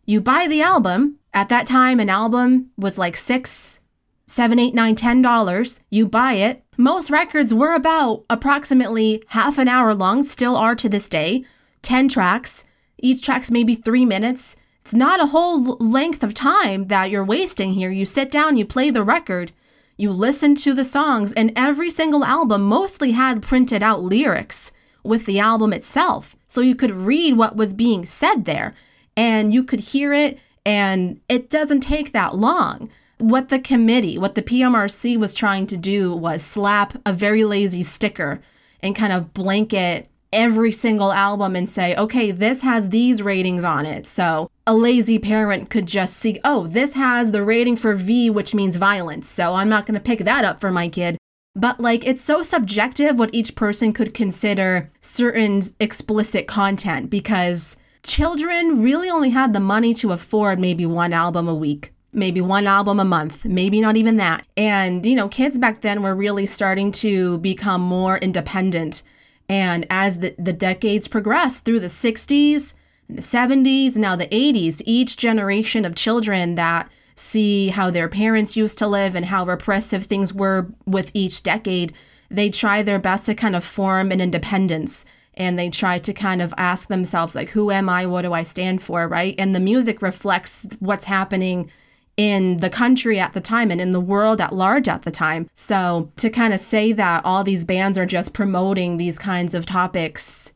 you 0.06 0.22
buy 0.22 0.48
the 0.48 0.62
album. 0.62 1.18
At 1.34 1.50
that 1.50 1.68
time, 1.68 2.00
an 2.00 2.10
album 2.10 2.72
was 2.78 2.98
like 2.98 3.18
six, 3.18 3.80
seven, 4.28 4.60
eight, 4.60 4.74
nine, 4.74 4.96
ten 4.96 5.22
dollars. 5.22 5.82
You 5.90 6.08
buy 6.08 6.34
it. 6.34 6.64
Most 6.78 7.10
records 7.10 7.54
were 7.54 7.74
about 7.74 8.26
approximately 8.30 9.24
half 9.30 9.58
an 9.58 9.68
hour 9.68 9.94
long, 9.94 10.26
still 10.26 10.56
are 10.56 10.76
to 10.76 10.90
this 10.90 11.10
day. 11.10 11.44
10 11.82 12.10
tracks. 12.10 12.66
Each 12.98 13.22
track's 13.22 13.52
maybe 13.52 13.76
three 13.76 14.06
minutes. 14.06 14.56
It's 14.82 14.94
not 14.94 15.22
a 15.22 15.28
whole 15.28 15.78
length 15.78 16.24
of 16.24 16.34
time 16.34 16.88
that 16.88 17.10
you're 17.10 17.24
wasting 17.24 17.74
here. 17.74 17.92
You 17.92 18.06
sit 18.06 18.30
down, 18.32 18.58
you 18.58 18.66
play 18.66 18.90
the 18.90 19.04
record. 19.04 19.52
You 19.98 20.12
listen 20.12 20.56
to 20.56 20.74
the 20.74 20.84
songs, 20.84 21.32
and 21.34 21.54
every 21.56 21.90
single 21.90 22.26
album 22.26 22.64
mostly 22.64 23.12
had 23.12 23.42
printed 23.42 23.82
out 23.82 24.04
lyrics 24.04 24.72
with 25.04 25.26
the 25.26 25.40
album 25.40 25.72
itself. 25.74 26.36
So 26.56 26.62
you 26.62 26.74
could 26.74 26.92
read 26.92 27.36
what 27.36 27.58
was 27.58 27.74
being 27.74 28.06
said 28.06 28.46
there 28.46 28.76
and 29.18 29.54
you 29.54 29.62
could 29.62 29.82
hear 29.82 30.14
it, 30.14 30.40
and 30.66 31.20
it 31.28 31.50
doesn't 31.50 31.82
take 31.82 32.14
that 32.14 32.38
long. 32.38 32.90
What 33.18 33.50
the 33.50 33.60
committee, 33.60 34.18
what 34.18 34.36
the 34.36 34.42
PMRC 34.42 35.18
was 35.18 35.36
trying 35.36 35.68
to 35.68 35.76
do 35.76 36.16
was 36.16 36.42
slap 36.42 36.94
a 37.06 37.12
very 37.12 37.44
lazy 37.44 37.84
sticker 37.84 38.40
and 38.82 38.96
kind 38.96 39.12
of 39.12 39.34
blanket 39.34 40.08
every 40.32 40.72
single 40.72 41.12
album 41.12 41.58
and 41.58 41.70
say, 41.70 41.94
okay, 41.98 42.32
this 42.32 42.62
has 42.62 42.88
these 42.88 43.22
ratings 43.22 43.66
on 43.66 43.86
it. 43.86 44.08
So 44.08 44.50
a 44.66 44.74
lazy 44.74 45.20
parent 45.20 45.70
could 45.70 45.86
just 45.86 46.16
see, 46.16 46.40
oh, 46.46 46.68
this 46.68 46.94
has 46.94 47.32
the 47.32 47.44
rating 47.44 47.76
for 47.76 47.96
V, 47.96 48.30
which 48.30 48.54
means 48.54 48.78
violence. 48.78 49.30
So 49.30 49.56
I'm 49.56 49.70
not 49.70 49.86
going 49.86 49.96
to 49.96 50.00
pick 50.00 50.20
that 50.20 50.46
up 50.46 50.62
for 50.62 50.72
my 50.72 50.88
kid. 50.88 51.18
But 51.56 51.80
like, 51.80 52.06
it's 52.06 52.24
so 52.24 52.44
subjective 52.44 53.18
what 53.18 53.34
each 53.34 53.56
person 53.56 53.94
could 53.94 54.14
consider 54.14 54.92
certain 55.00 55.62
explicit 55.80 56.48
content 56.48 57.10
because 57.10 57.78
children 58.04 58.82
really 58.82 59.10
only 59.10 59.30
had 59.30 59.54
the 59.54 59.60
money 59.60 59.94
to 59.96 60.12
afford 60.12 60.60
maybe 60.60 60.86
one 60.86 61.14
album 61.14 61.48
a 61.48 61.56
week. 61.56 61.94
maybe 62.16 62.42
one 62.42 62.66
album 62.66 63.00
a 63.00 63.06
month, 63.06 63.46
maybe 63.46 63.82
not 63.82 63.98
even 63.98 64.18
that. 64.18 64.44
And, 64.56 65.06
you 65.06 65.16
know, 65.16 65.28
kids 65.28 65.60
back 65.60 65.82
then 65.82 66.02
were 66.02 66.16
really 66.16 66.46
starting 66.46 66.92
to 66.94 67.38
become 67.40 67.82
more 67.82 68.18
independent. 68.18 69.04
And 69.50 69.86
as 69.90 70.20
the, 70.20 70.34
the 70.40 70.54
decades 70.54 71.08
progressed 71.08 71.66
through 71.66 71.82
the 71.82 71.88
60s, 71.88 72.74
the 73.10 73.22
70s, 73.22 73.98
now 73.98 74.16
the 74.16 74.28
80s, 74.28 74.82
each 74.86 75.18
generation 75.18 75.86
of 75.86 75.94
children 75.94 76.56
that 76.56 76.90
see 77.16 77.70
how 77.70 77.90
their 77.90 78.10
parents 78.10 78.56
used 78.56 78.78
to 78.78 78.88
live 78.88 79.16
and 79.16 79.26
how 79.26 79.46
repressive 79.46 80.04
things 80.04 80.34
were 80.34 80.68
with 80.86 81.12
each 81.14 81.44
decade, 81.44 81.94
they 82.30 82.50
try 82.50 82.84
their 82.84 83.00
best 83.00 83.26
to 83.26 83.36
kind 83.36 83.56
of 83.56 83.64
form 83.64 84.12
an 84.12 84.22
independence. 84.22 85.06
And 85.34 85.60
they 85.60 85.70
try 85.70 86.00
to 86.00 86.14
kind 86.14 86.42
of 86.42 86.54
ask 86.58 86.88
themselves 86.88 87.36
like 87.36 87.50
who 87.50 87.72
am 87.72 87.90
i? 87.90 88.06
What 88.06 88.22
do 88.22 88.34
i 88.34 88.44
stand 88.44 88.82
for? 88.82 89.08
Right? 89.08 89.36
And 89.38 89.54
the 89.54 89.60
music 89.60 90.02
reflects 90.02 90.66
what's 90.80 91.06
happening 91.06 91.70
in 92.16 92.58
the 92.58 92.70
country 92.70 93.20
at 93.20 93.34
the 93.34 93.42
time 93.42 93.72
and 93.72 93.82
in 93.82 93.92
the 93.92 94.00
world 94.00 94.40
at 94.40 94.56
large 94.56 94.88
at 94.88 95.02
the 95.02 95.12
time. 95.12 95.50
So 95.54 96.12
to 96.18 96.30
kind 96.30 96.54
of 96.54 96.62
say 96.62 96.94
that 96.94 97.26
all 97.26 97.44
these 97.44 97.66
bands 97.66 97.98
are 97.98 98.06
just 98.06 98.34
promoting 98.34 98.96
these 98.96 99.20
kinds 99.20 99.54
of 99.54 99.66
topics 99.66 100.54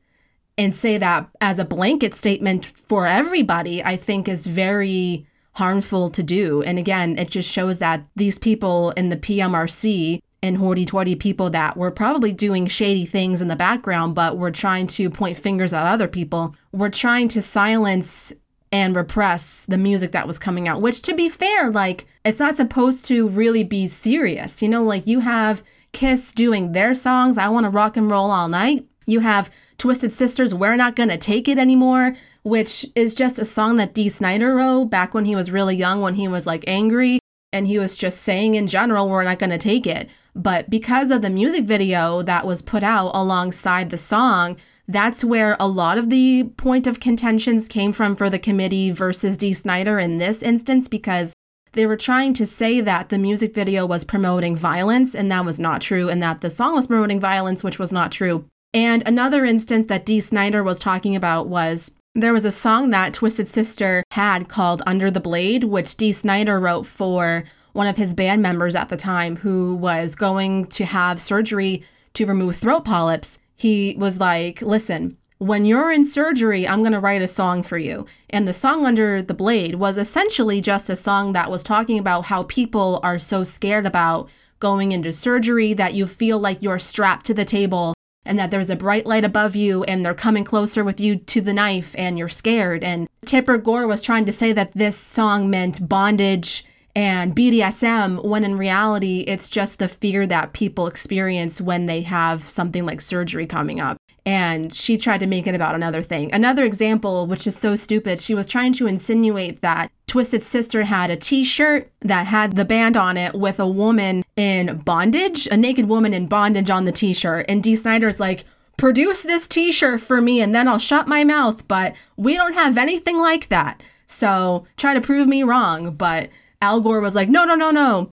and 0.59 0.75
say 0.75 0.97
that 0.97 1.29
as 1.39 1.57
a 1.57 1.65
blanket 1.65 2.13
statement 2.13 2.65
for 2.65 3.07
everybody 3.07 3.81
i 3.81 3.95
think 3.95 4.27
is 4.27 4.45
very 4.45 5.25
harmful 5.59 6.09
to 6.09 6.23
do 6.23 6.63
and 6.63 6.79
again 6.79 7.17
it 7.17 7.29
just 7.29 7.49
shows 7.49 7.77
that 7.77 8.03
these 8.15 8.37
people 8.39 8.91
in 8.91 9.09
the 9.09 9.17
pmrc 9.17 10.19
and 10.41 10.57
hoity-toity 10.57 11.15
people 11.15 11.49
that 11.49 11.75
were 11.75 11.91
probably 11.91 12.31
doing 12.31 12.67
shady 12.67 13.05
things 13.05 13.41
in 13.41 13.49
the 13.49 13.55
background, 13.55 14.15
but 14.15 14.37
were 14.37 14.51
trying 14.51 14.87
to 14.87 15.09
point 15.09 15.37
fingers 15.37 15.73
at 15.73 15.85
other 15.85 16.07
people. 16.07 16.55
Were 16.71 16.89
trying 16.89 17.27
to 17.29 17.41
silence 17.41 18.31
and 18.71 18.95
repress 18.95 19.65
the 19.65 19.77
music 19.77 20.11
that 20.11 20.27
was 20.27 20.39
coming 20.39 20.67
out, 20.67 20.81
which 20.81 21.01
to 21.01 21.13
be 21.13 21.27
fair, 21.27 21.69
like 21.69 22.05
it's 22.23 22.39
not 22.39 22.55
supposed 22.55 23.03
to 23.05 23.27
really 23.29 23.63
be 23.63 23.87
serious. 23.87 24.61
You 24.61 24.69
know, 24.69 24.83
like 24.83 25.07
you 25.07 25.19
have 25.21 25.63
Kiss 25.91 26.33
doing 26.33 26.71
their 26.71 26.93
songs, 26.93 27.37
I 27.37 27.49
want 27.49 27.65
to 27.65 27.69
rock 27.71 27.97
and 27.97 28.09
roll 28.09 28.29
all 28.31 28.47
night. 28.47 28.85
You 29.07 29.21
have 29.21 29.49
Twisted 29.79 30.13
Sisters, 30.13 30.53
We're 30.53 30.75
Not 30.75 30.95
Gonna 30.95 31.17
Take 31.17 31.47
It 31.47 31.57
Anymore, 31.57 32.15
which 32.49 32.85
is 32.95 33.13
just 33.13 33.39
a 33.39 33.45
song 33.45 33.77
that 33.77 33.93
Dee 33.93 34.09
Snider 34.09 34.55
wrote 34.55 34.85
back 34.85 35.13
when 35.13 35.25
he 35.25 35.35
was 35.35 35.51
really 35.51 35.75
young, 35.75 36.01
when 36.01 36.15
he 36.15 36.27
was 36.27 36.45
like 36.45 36.63
angry 36.67 37.19
and 37.53 37.67
he 37.67 37.79
was 37.79 37.95
just 37.95 38.21
saying 38.21 38.55
in 38.55 38.67
general, 38.67 39.09
we're 39.09 39.23
not 39.23 39.39
gonna 39.39 39.57
take 39.57 39.87
it. 39.87 40.09
But 40.35 40.69
because 40.69 41.11
of 41.11 41.21
the 41.21 41.29
music 41.29 41.65
video 41.65 42.21
that 42.23 42.45
was 42.45 42.61
put 42.61 42.83
out 42.83 43.11
alongside 43.13 43.89
the 43.89 43.97
song, 43.97 44.57
that's 44.87 45.23
where 45.23 45.55
a 45.59 45.67
lot 45.67 45.97
of 45.97 46.09
the 46.09 46.45
point 46.57 46.87
of 46.87 46.99
contentions 46.99 47.67
came 47.67 47.93
from 47.93 48.15
for 48.15 48.29
the 48.29 48.39
committee 48.39 48.91
versus 48.91 49.37
Dee 49.37 49.53
Snider 49.53 49.99
in 49.99 50.17
this 50.17 50.41
instance, 50.41 50.87
because 50.87 51.33
they 51.73 51.85
were 51.85 51.97
trying 51.97 52.33
to 52.33 52.45
say 52.45 52.81
that 52.81 53.09
the 53.09 53.19
music 53.19 53.53
video 53.53 53.85
was 53.85 54.03
promoting 54.03 54.55
violence, 54.55 55.13
and 55.13 55.31
that 55.31 55.45
was 55.45 55.59
not 55.59 55.81
true, 55.81 56.09
and 56.09 56.21
that 56.23 56.41
the 56.41 56.49
song 56.49 56.75
was 56.75 56.87
promoting 56.87 57.19
violence, 57.19 57.63
which 57.63 57.77
was 57.77 57.91
not 57.91 58.11
true. 58.11 58.45
And 58.73 59.03
another 59.05 59.45
instance 59.45 59.85
that 59.87 60.05
Dee 60.05 60.21
Snider 60.21 60.63
was 60.63 60.79
talking 60.79 61.15
about 61.15 61.47
was 61.47 61.91
there 62.15 62.33
was 62.33 62.45
a 62.45 62.51
song 62.51 62.89
that 62.89 63.13
Twisted 63.13 63.47
Sister 63.47 64.03
had 64.11 64.49
called 64.49 64.81
Under 64.85 65.11
the 65.11 65.19
Blade, 65.19 65.63
which 65.65 65.95
Dee 65.95 66.11
Snider 66.11 66.59
wrote 66.59 66.85
for 66.85 67.43
one 67.73 67.87
of 67.87 67.97
his 67.97 68.13
band 68.13 68.41
members 68.41 68.75
at 68.75 68.89
the 68.89 68.97
time 68.97 69.37
who 69.37 69.75
was 69.75 70.15
going 70.15 70.65
to 70.65 70.85
have 70.85 71.21
surgery 71.21 71.83
to 72.15 72.25
remove 72.25 72.57
throat 72.57 72.83
polyps. 72.83 73.37
He 73.55 73.95
was 73.99 74.19
like, 74.19 74.61
Listen, 74.61 75.17
when 75.37 75.65
you're 75.65 75.91
in 75.91 76.03
surgery, 76.03 76.67
I'm 76.67 76.81
going 76.81 76.93
to 76.93 76.99
write 76.99 77.21
a 77.21 77.27
song 77.27 77.63
for 77.63 77.77
you. 77.77 78.05
And 78.29 78.47
the 78.47 78.53
song 78.53 78.85
Under 78.85 79.21
the 79.21 79.33
Blade 79.33 79.75
was 79.75 79.97
essentially 79.97 80.61
just 80.61 80.89
a 80.89 80.95
song 80.95 81.33
that 81.33 81.51
was 81.51 81.63
talking 81.63 81.99
about 81.99 82.25
how 82.25 82.43
people 82.43 82.99
are 83.03 83.19
so 83.19 83.43
scared 83.43 83.85
about 83.85 84.29
going 84.59 84.91
into 84.91 85.13
surgery 85.13 85.73
that 85.73 85.93
you 85.93 86.05
feel 86.05 86.39
like 86.39 86.61
you're 86.61 86.79
strapped 86.79 87.25
to 87.27 87.33
the 87.33 87.45
table 87.45 87.93
and 88.29 88.37
that 88.37 88.51
there's 88.51 88.69
a 88.69 88.75
bright 88.75 89.05
light 89.07 89.25
above 89.25 89.55
you 89.55 89.83
and 89.85 90.05
they're 90.05 90.13
coming 90.13 90.43
closer 90.43 90.83
with 90.83 90.99
you 90.99 91.15
to 91.15 91.41
the 91.41 91.51
knife 91.51 91.95
and 91.97 92.17
you're 92.17 92.29
scared. 92.29 92.83
And 92.83 93.09
Tipper 93.25 93.57
Gore 93.57 93.87
was 93.87 94.01
trying 94.01 94.25
to 94.27 94.31
say 94.31 94.53
that 94.53 94.71
this 94.73 94.97
song 94.97 95.49
meant 95.49 95.89
bondage 95.89 96.63
and 96.95 97.35
BDSM 97.35 98.23
when 98.23 98.43
in 98.43 98.57
reality 98.57 99.21
it's 99.21 99.49
just 99.49 99.79
the 99.79 99.87
fear 99.87 100.27
that 100.27 100.53
people 100.53 100.87
experience 100.87 101.59
when 101.59 101.87
they 101.87 102.01
have 102.01 102.47
something 102.49 102.85
like 102.85 103.01
surgery 103.01 103.47
coming 103.47 103.79
up. 103.79 103.97
And 104.29 104.71
she 104.71 104.95
tried 104.95 105.21
to 105.21 105.25
make 105.25 105.47
it 105.47 105.55
about 105.55 105.73
another 105.73 106.03
thing. 106.03 106.31
Another 106.31 106.63
example, 106.63 107.25
which 107.25 107.47
is 107.47 107.57
so 107.57 107.75
stupid, 107.75 108.19
she 108.19 108.35
was 108.35 108.45
trying 108.45 108.73
to 108.73 108.85
insinuate 108.85 109.61
that 109.61 109.91
Twisted 110.05 110.43
Sister 110.43 110.83
had 110.83 111.09
a 111.09 111.15
t 111.15 111.43
shirt 111.43 111.91
that 112.01 112.27
had 112.27 112.55
the 112.55 112.63
band 112.63 112.95
on 112.95 113.17
it 113.17 113.33
with 113.33 113.59
a 113.59 113.67
woman 113.67 114.23
in 114.35 114.81
bondage, 114.85 115.47
a 115.47 115.57
naked 115.57 115.89
woman 115.89 116.13
in 116.13 116.27
bondage 116.27 116.69
on 116.69 116.85
the 116.85 116.91
t 116.91 117.11
shirt. 117.11 117.47
And 117.49 117.63
Dee 117.63 117.75
Snider's 117.75 118.19
like, 118.19 118.45
produce 118.77 119.23
this 119.23 119.47
t 119.47 119.71
shirt 119.71 119.99
for 119.99 120.21
me 120.21 120.41
and 120.41 120.53
then 120.53 120.67
I'll 120.67 120.77
shut 120.77 121.07
my 121.07 121.23
mouth. 121.23 121.67
But 121.67 121.95
we 122.15 122.35
don't 122.35 122.53
have 122.53 122.77
anything 122.77 123.17
like 123.17 123.49
that. 123.49 123.81
So 124.05 124.67
try 124.77 124.93
to 124.93 125.01
prove 125.01 125.27
me 125.27 125.41
wrong. 125.41 125.95
But 125.95 126.29
Al 126.61 126.81
Gore 126.81 127.01
was 127.01 127.15
like, 127.15 127.29
no, 127.29 127.45
no, 127.45 127.55
no, 127.55 127.71
no. 127.71 128.11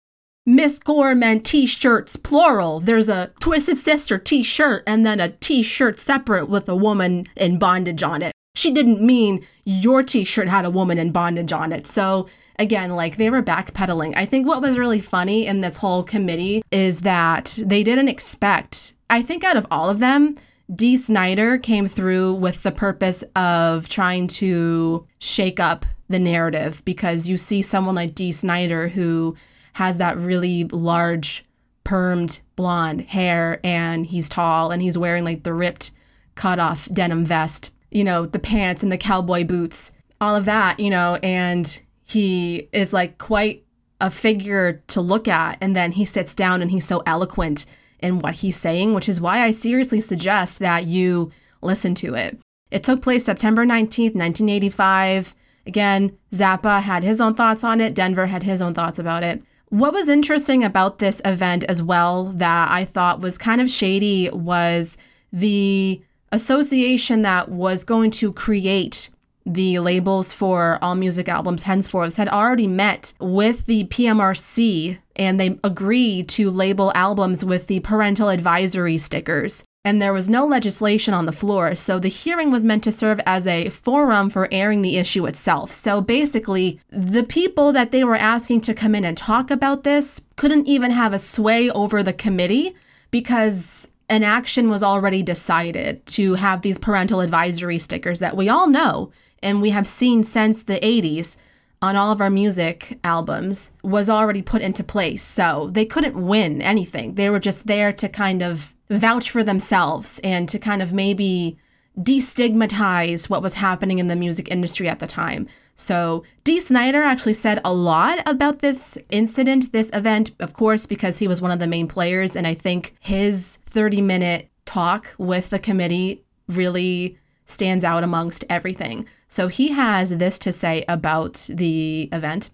Miss 0.47 0.79
Gore 0.79 1.15
meant 1.15 1.47
t 1.47 1.67
shirts, 1.67 2.17
plural. 2.17 2.79
There's 2.81 3.09
a 3.09 3.31
Twisted 3.41 3.79
Sister 3.79 4.19
t 4.19 4.43
shirt 4.43 4.83
and 4.87 5.07
then 5.07 5.19
a 5.19 5.31
t 5.31 5.63
shirt 5.63 5.99
separate 5.99 6.51
with 6.51 6.69
a 6.69 6.77
woman 6.77 7.27
in 7.35 7.59
bondage 7.59 8.03
on 8.03 8.21
it. 8.21 8.33
She 8.55 8.71
didn't 8.71 9.01
mean 9.01 9.47
your 9.65 10.03
t 10.03 10.23
shirt 10.25 10.49
had 10.49 10.67
a 10.67 10.71
woman 10.71 10.99
in 10.99 11.13
bondage 11.13 11.53
on 11.53 11.73
it. 11.73 11.87
So, 11.87 12.29
again, 12.59 12.91
like 12.91 13.17
they 13.17 13.31
were 13.31 13.43
backpedaling. 13.43 14.13
I 14.17 14.27
think 14.27 14.47
what 14.47 14.61
was 14.61 14.79
really 14.79 15.01
funny 15.01 15.47
in 15.47 15.63
this 15.63 15.79
whole 15.79 16.03
committee 16.03 16.63
is 16.71 17.01
that 17.01 17.59
they 17.63 17.83
didn't 17.83 18.09
expect, 18.09 18.93
I 19.09 19.23
think 19.23 19.45
out 19.45 19.57
of 19.57 19.67
all 19.71 19.89
of 19.89 19.99
them, 19.99 20.37
Dee 20.75 20.99
Snider 20.99 21.57
came 21.57 21.87
through 21.87 22.35
with 22.35 22.63
the 22.63 22.73
purpose 22.73 23.25
of 23.35 23.89
trying 23.89 24.27
to 24.29 25.07
shake 25.21 25.59
up 25.59 25.87
the 26.11 26.19
narrative 26.19 26.83
because 26.85 27.29
you 27.29 27.39
see 27.39 27.63
someone 27.63 27.95
like 27.95 28.15
Dee 28.15 28.33
Snider 28.33 28.89
who 28.89 29.35
has 29.75 29.99
that 29.99 30.16
really 30.16 30.64
large 30.64 31.45
permed 31.85 32.40
blonde 32.57 33.02
hair 33.02 33.61
and 33.62 34.07
he's 34.07 34.28
tall 34.28 34.71
and 34.71 34.81
he's 34.81 34.97
wearing 34.97 35.25
like 35.25 35.43
the 35.43 35.52
ripped 35.52 35.90
cut 36.35 36.59
off 36.59 36.88
denim 36.93 37.25
vest, 37.25 37.71
you 37.90 38.02
know, 38.02 38.25
the 38.25 38.38
pants 38.38 38.83
and 38.83 38.90
the 38.90 38.99
cowboy 38.99 39.45
boots, 39.45 39.93
all 40.21 40.35
of 40.35 40.47
that, 40.47 40.81
you 40.81 40.90
know, 40.90 41.19
and 41.23 41.81
he 42.04 42.69
is 42.73 42.93
like 42.93 43.19
quite 43.19 43.64
a 44.00 44.11
figure 44.11 44.83
to 44.87 45.00
look 45.00 45.28
at 45.28 45.59
and 45.61 45.75
then 45.75 45.93
he 45.93 46.04
sits 46.04 46.35
down 46.35 46.62
and 46.62 46.71
he's 46.71 46.87
so 46.87 47.02
eloquent 47.07 47.66
in 47.99 48.19
what 48.21 48.37
he's 48.37 48.57
saying, 48.57 48.95
which 48.95 49.09
is 49.09 49.21
why 49.21 49.43
I 49.43 49.50
seriously 49.50 50.00
suggest 50.00 50.59
that 50.61 50.85
you 50.85 51.33
listen 51.62 51.95
to 51.97 52.14
it. 52.14 52.38
It 52.71 52.85
took 52.85 53.02
place 53.02 53.25
September 53.25 53.64
19th, 53.64 54.14
1985. 54.14 55.35
Again, 55.66 56.16
Zappa 56.33 56.83
had 56.83 57.02
his 57.02 57.21
own 57.21 57.35
thoughts 57.35 57.64
on 57.64 57.81
it, 57.81 57.95
Denver 57.95 58.26
had 58.26 58.43
his 58.43 58.61
own 58.62 58.75
thoughts 58.75 58.99
about 58.99 59.23
it. 59.23 59.43
What 59.75 59.93
was 59.93 60.09
interesting 60.09 60.62
about 60.62 61.00
this 61.00 61.21
event 61.25 61.64
as 61.64 61.83
well 61.83 62.26
that 62.26 62.71
I 62.71 62.85
thought 62.85 63.21
was 63.21 63.37
kind 63.37 63.61
of 63.61 63.69
shady 63.69 64.31
was 64.31 64.97
the 65.33 66.00
association 66.31 67.23
that 67.23 67.49
was 67.49 67.83
going 67.83 68.12
to 68.12 68.33
create 68.33 69.11
the 69.45 69.81
labels 69.81 70.33
for 70.33 70.78
all 70.81 70.95
music 70.95 71.28
albums 71.28 71.64
henceforth 71.64 72.14
had 72.14 72.28
already 72.28 72.69
met 72.69 73.14
with 73.19 73.66
the 73.66 73.83
PMRC 73.87 74.99
and 75.16 75.40
they 75.40 75.59
agreed 75.64 76.28
to 76.28 76.52
label 76.52 76.93
albums 76.95 77.45
with 77.45 77.66
the 77.66 77.81
parental 77.81 78.28
advisory 78.28 78.97
stickers 78.97 79.64
and 79.85 80.00
there 80.00 80.12
was 80.12 80.31
no 80.31 80.47
legislation 80.47 81.12
on 81.12 81.26
the 81.26 81.33
floor, 81.33 81.75
so 81.75 81.99
the 81.99 82.09
hearing 82.09 82.50
was 82.50 82.64
meant 82.64 82.83
to 82.85 82.93
serve 82.93 83.21
as 83.26 83.47
a 83.47 83.69
forum 83.69 84.31
for 84.31 84.49
airing 84.50 84.83
the 84.83 84.97
issue 84.97 85.26
itself. 85.26 85.73
So 85.73 86.00
basically, 86.00 86.81
the 86.91 87.23
people 87.23 87.73
that 87.73 87.91
they 87.91 88.03
were 88.03 88.17
asking 88.17 88.62
to 88.62 88.75
come 88.75 88.95
in 88.95 89.05
and 89.05 89.17
talk 89.17 89.50
about 89.50 89.85
this 89.85 90.21
couldn't 90.37 90.67
even 90.67 90.91
have 90.91 91.12
a 91.12 91.19
sway 91.19 91.71
over 91.71 92.03
the 92.03 92.12
committee 92.12 92.75
because 93.11 93.88
an 94.09 94.23
action 94.23 94.71
was 94.71 94.83
already 94.83 95.23
decided 95.23 96.05
to 96.07 96.35
have 96.35 96.62
these 96.62 96.79
parental 96.79 97.21
advisory 97.21 97.79
stickers 97.79 98.21
that 98.21 98.37
we 98.37 98.49
all 98.49 98.69
know 98.69 99.11
and 99.43 99.61
we 99.61 99.71
have 99.71 99.87
seen 99.87 100.25
since 100.25 100.62
the 100.62 100.81
80s 100.81 101.37
on 101.83 101.97
all 101.97 102.11
of 102.11 102.21
our 102.21 102.31
music 102.31 102.99
albums 103.05 103.73
was 103.83 104.09
already 104.09 104.41
put 104.41 104.62
into 104.62 104.83
place. 104.83 105.23
So 105.23 105.69
they 105.71 105.85
couldn't 105.85 106.17
win 106.17 106.62
anything. 106.62 107.14
They 107.14 107.29
were 107.29 107.38
just 107.38 107.67
there 107.67 107.93
to 107.93 108.09
kind 108.09 108.43
of 108.43 108.74
vouch 108.91 109.31
for 109.31 109.43
themselves 109.43 110.21
and 110.23 110.49
to 110.49 110.59
kind 110.59 110.83
of 110.83 110.93
maybe 110.93 111.59
destigmatize 111.99 113.31
what 113.31 113.43
was 113.43 113.55
happening 113.55 113.99
in 113.99 114.09
the 114.09 114.17
music 114.17 114.50
industry 114.50 114.88
at 114.88 114.99
the 114.99 115.07
time. 115.07 115.47
So, 115.76 116.25
Dee 116.45 116.61
Snider 116.61 117.03
actually 117.03 117.35
said 117.35 117.61
a 117.64 117.75
lot 117.75 118.21
about 118.26 118.61
this 118.61 118.97
incident, 119.11 119.73
this 119.73 119.91
event, 119.93 120.31
of 120.38 120.53
course, 120.53 120.87
because 120.87 121.19
he 121.19 121.29
was 121.29 121.41
one 121.41 121.50
of 121.50 121.59
the 121.59 121.67
main 121.67 121.88
players. 121.88 122.37
And 122.37 122.47
I 122.47 122.55
think 122.55 122.95
his 123.00 123.59
30 123.67 124.00
minute 124.00 124.49
talk 124.67 125.14
with 125.19 125.50
the 125.50 125.59
committee 125.59 126.25
really 126.49 127.19
stands 127.47 127.85
out 127.85 128.05
amongst 128.05 128.45
everything. 128.49 129.07
So, 129.29 129.49
he 129.49 129.69
has 129.69 130.11
this 130.11 130.38
to 130.41 130.53
say 130.53 130.85
about 130.88 131.47
the 131.49 132.09
event. 132.12 132.50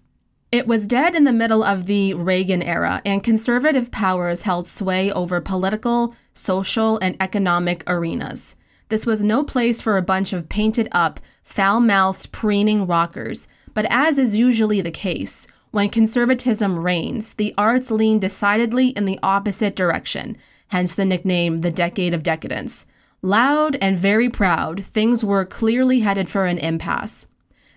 It 0.51 0.67
was 0.67 0.85
dead 0.85 1.15
in 1.15 1.23
the 1.23 1.31
middle 1.31 1.63
of 1.63 1.85
the 1.85 2.13
Reagan 2.13 2.61
era, 2.61 3.01
and 3.05 3.23
conservative 3.23 3.89
powers 3.89 4.41
held 4.41 4.67
sway 4.67 5.11
over 5.11 5.39
political, 5.39 6.13
social, 6.33 6.97
and 6.99 7.15
economic 7.19 7.83
arenas. 7.87 8.55
This 8.89 9.05
was 9.05 9.21
no 9.21 9.43
place 9.43 9.81
for 9.81 9.97
a 9.97 10.01
bunch 10.01 10.33
of 10.33 10.49
painted 10.49 10.89
up, 10.91 11.19
foul 11.43 11.79
mouthed, 11.79 12.31
preening 12.31 12.87
rockers, 12.87 13.47
but 13.73 13.85
as 13.89 14.17
is 14.17 14.35
usually 14.35 14.81
the 14.81 14.91
case, 14.91 15.47
when 15.71 15.89
conservatism 15.89 16.77
reigns, 16.79 17.35
the 17.35 17.53
arts 17.57 17.89
lean 17.89 18.19
decidedly 18.19 18.89
in 18.89 19.05
the 19.05 19.19
opposite 19.23 19.75
direction, 19.75 20.37
hence 20.67 20.93
the 20.93 21.05
nickname 21.05 21.59
the 21.59 21.71
Decade 21.71 22.13
of 22.13 22.23
Decadence. 22.23 22.85
Loud 23.21 23.77
and 23.81 23.97
very 23.97 24.29
proud, 24.29 24.83
things 24.85 25.23
were 25.23 25.45
clearly 25.45 26.01
headed 26.01 26.29
for 26.29 26.45
an 26.45 26.57
impasse. 26.57 27.27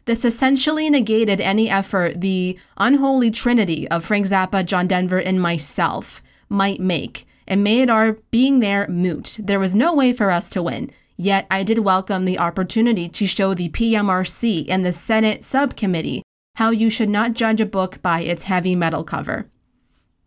This 0.06 0.24
essentially 0.24 0.90
negated 0.90 1.40
any 1.40 1.70
effort 1.70 2.20
the 2.20 2.58
unholy 2.76 3.30
trinity 3.30 3.86
of 3.88 4.04
Frank 4.04 4.26
Zappa, 4.26 4.64
John 4.66 4.86
Denver, 4.88 5.20
and 5.20 5.40
myself 5.40 6.22
might 6.48 6.80
make, 6.80 7.26
and 7.46 7.64
made 7.64 7.90
our 7.90 8.14
being 8.30 8.60
there 8.60 8.86
moot. 8.88 9.38
There 9.40 9.60
was 9.60 9.74
no 9.74 9.94
way 9.94 10.12
for 10.12 10.30
us 10.30 10.48
to 10.50 10.62
win. 10.62 10.90
Yet 11.16 11.46
I 11.50 11.62
did 11.62 11.78
welcome 11.78 12.24
the 12.24 12.38
opportunity 12.38 13.08
to 13.08 13.26
show 13.26 13.54
the 13.54 13.68
PMRC 13.68 14.66
and 14.68 14.84
the 14.84 14.92
Senate 14.92 15.44
subcommittee 15.44 16.22
how 16.56 16.70
you 16.70 16.90
should 16.90 17.08
not 17.08 17.34
judge 17.34 17.60
a 17.60 17.66
book 17.66 18.00
by 18.02 18.20
its 18.20 18.44
heavy 18.44 18.74
metal 18.74 19.04
cover. 19.04 19.46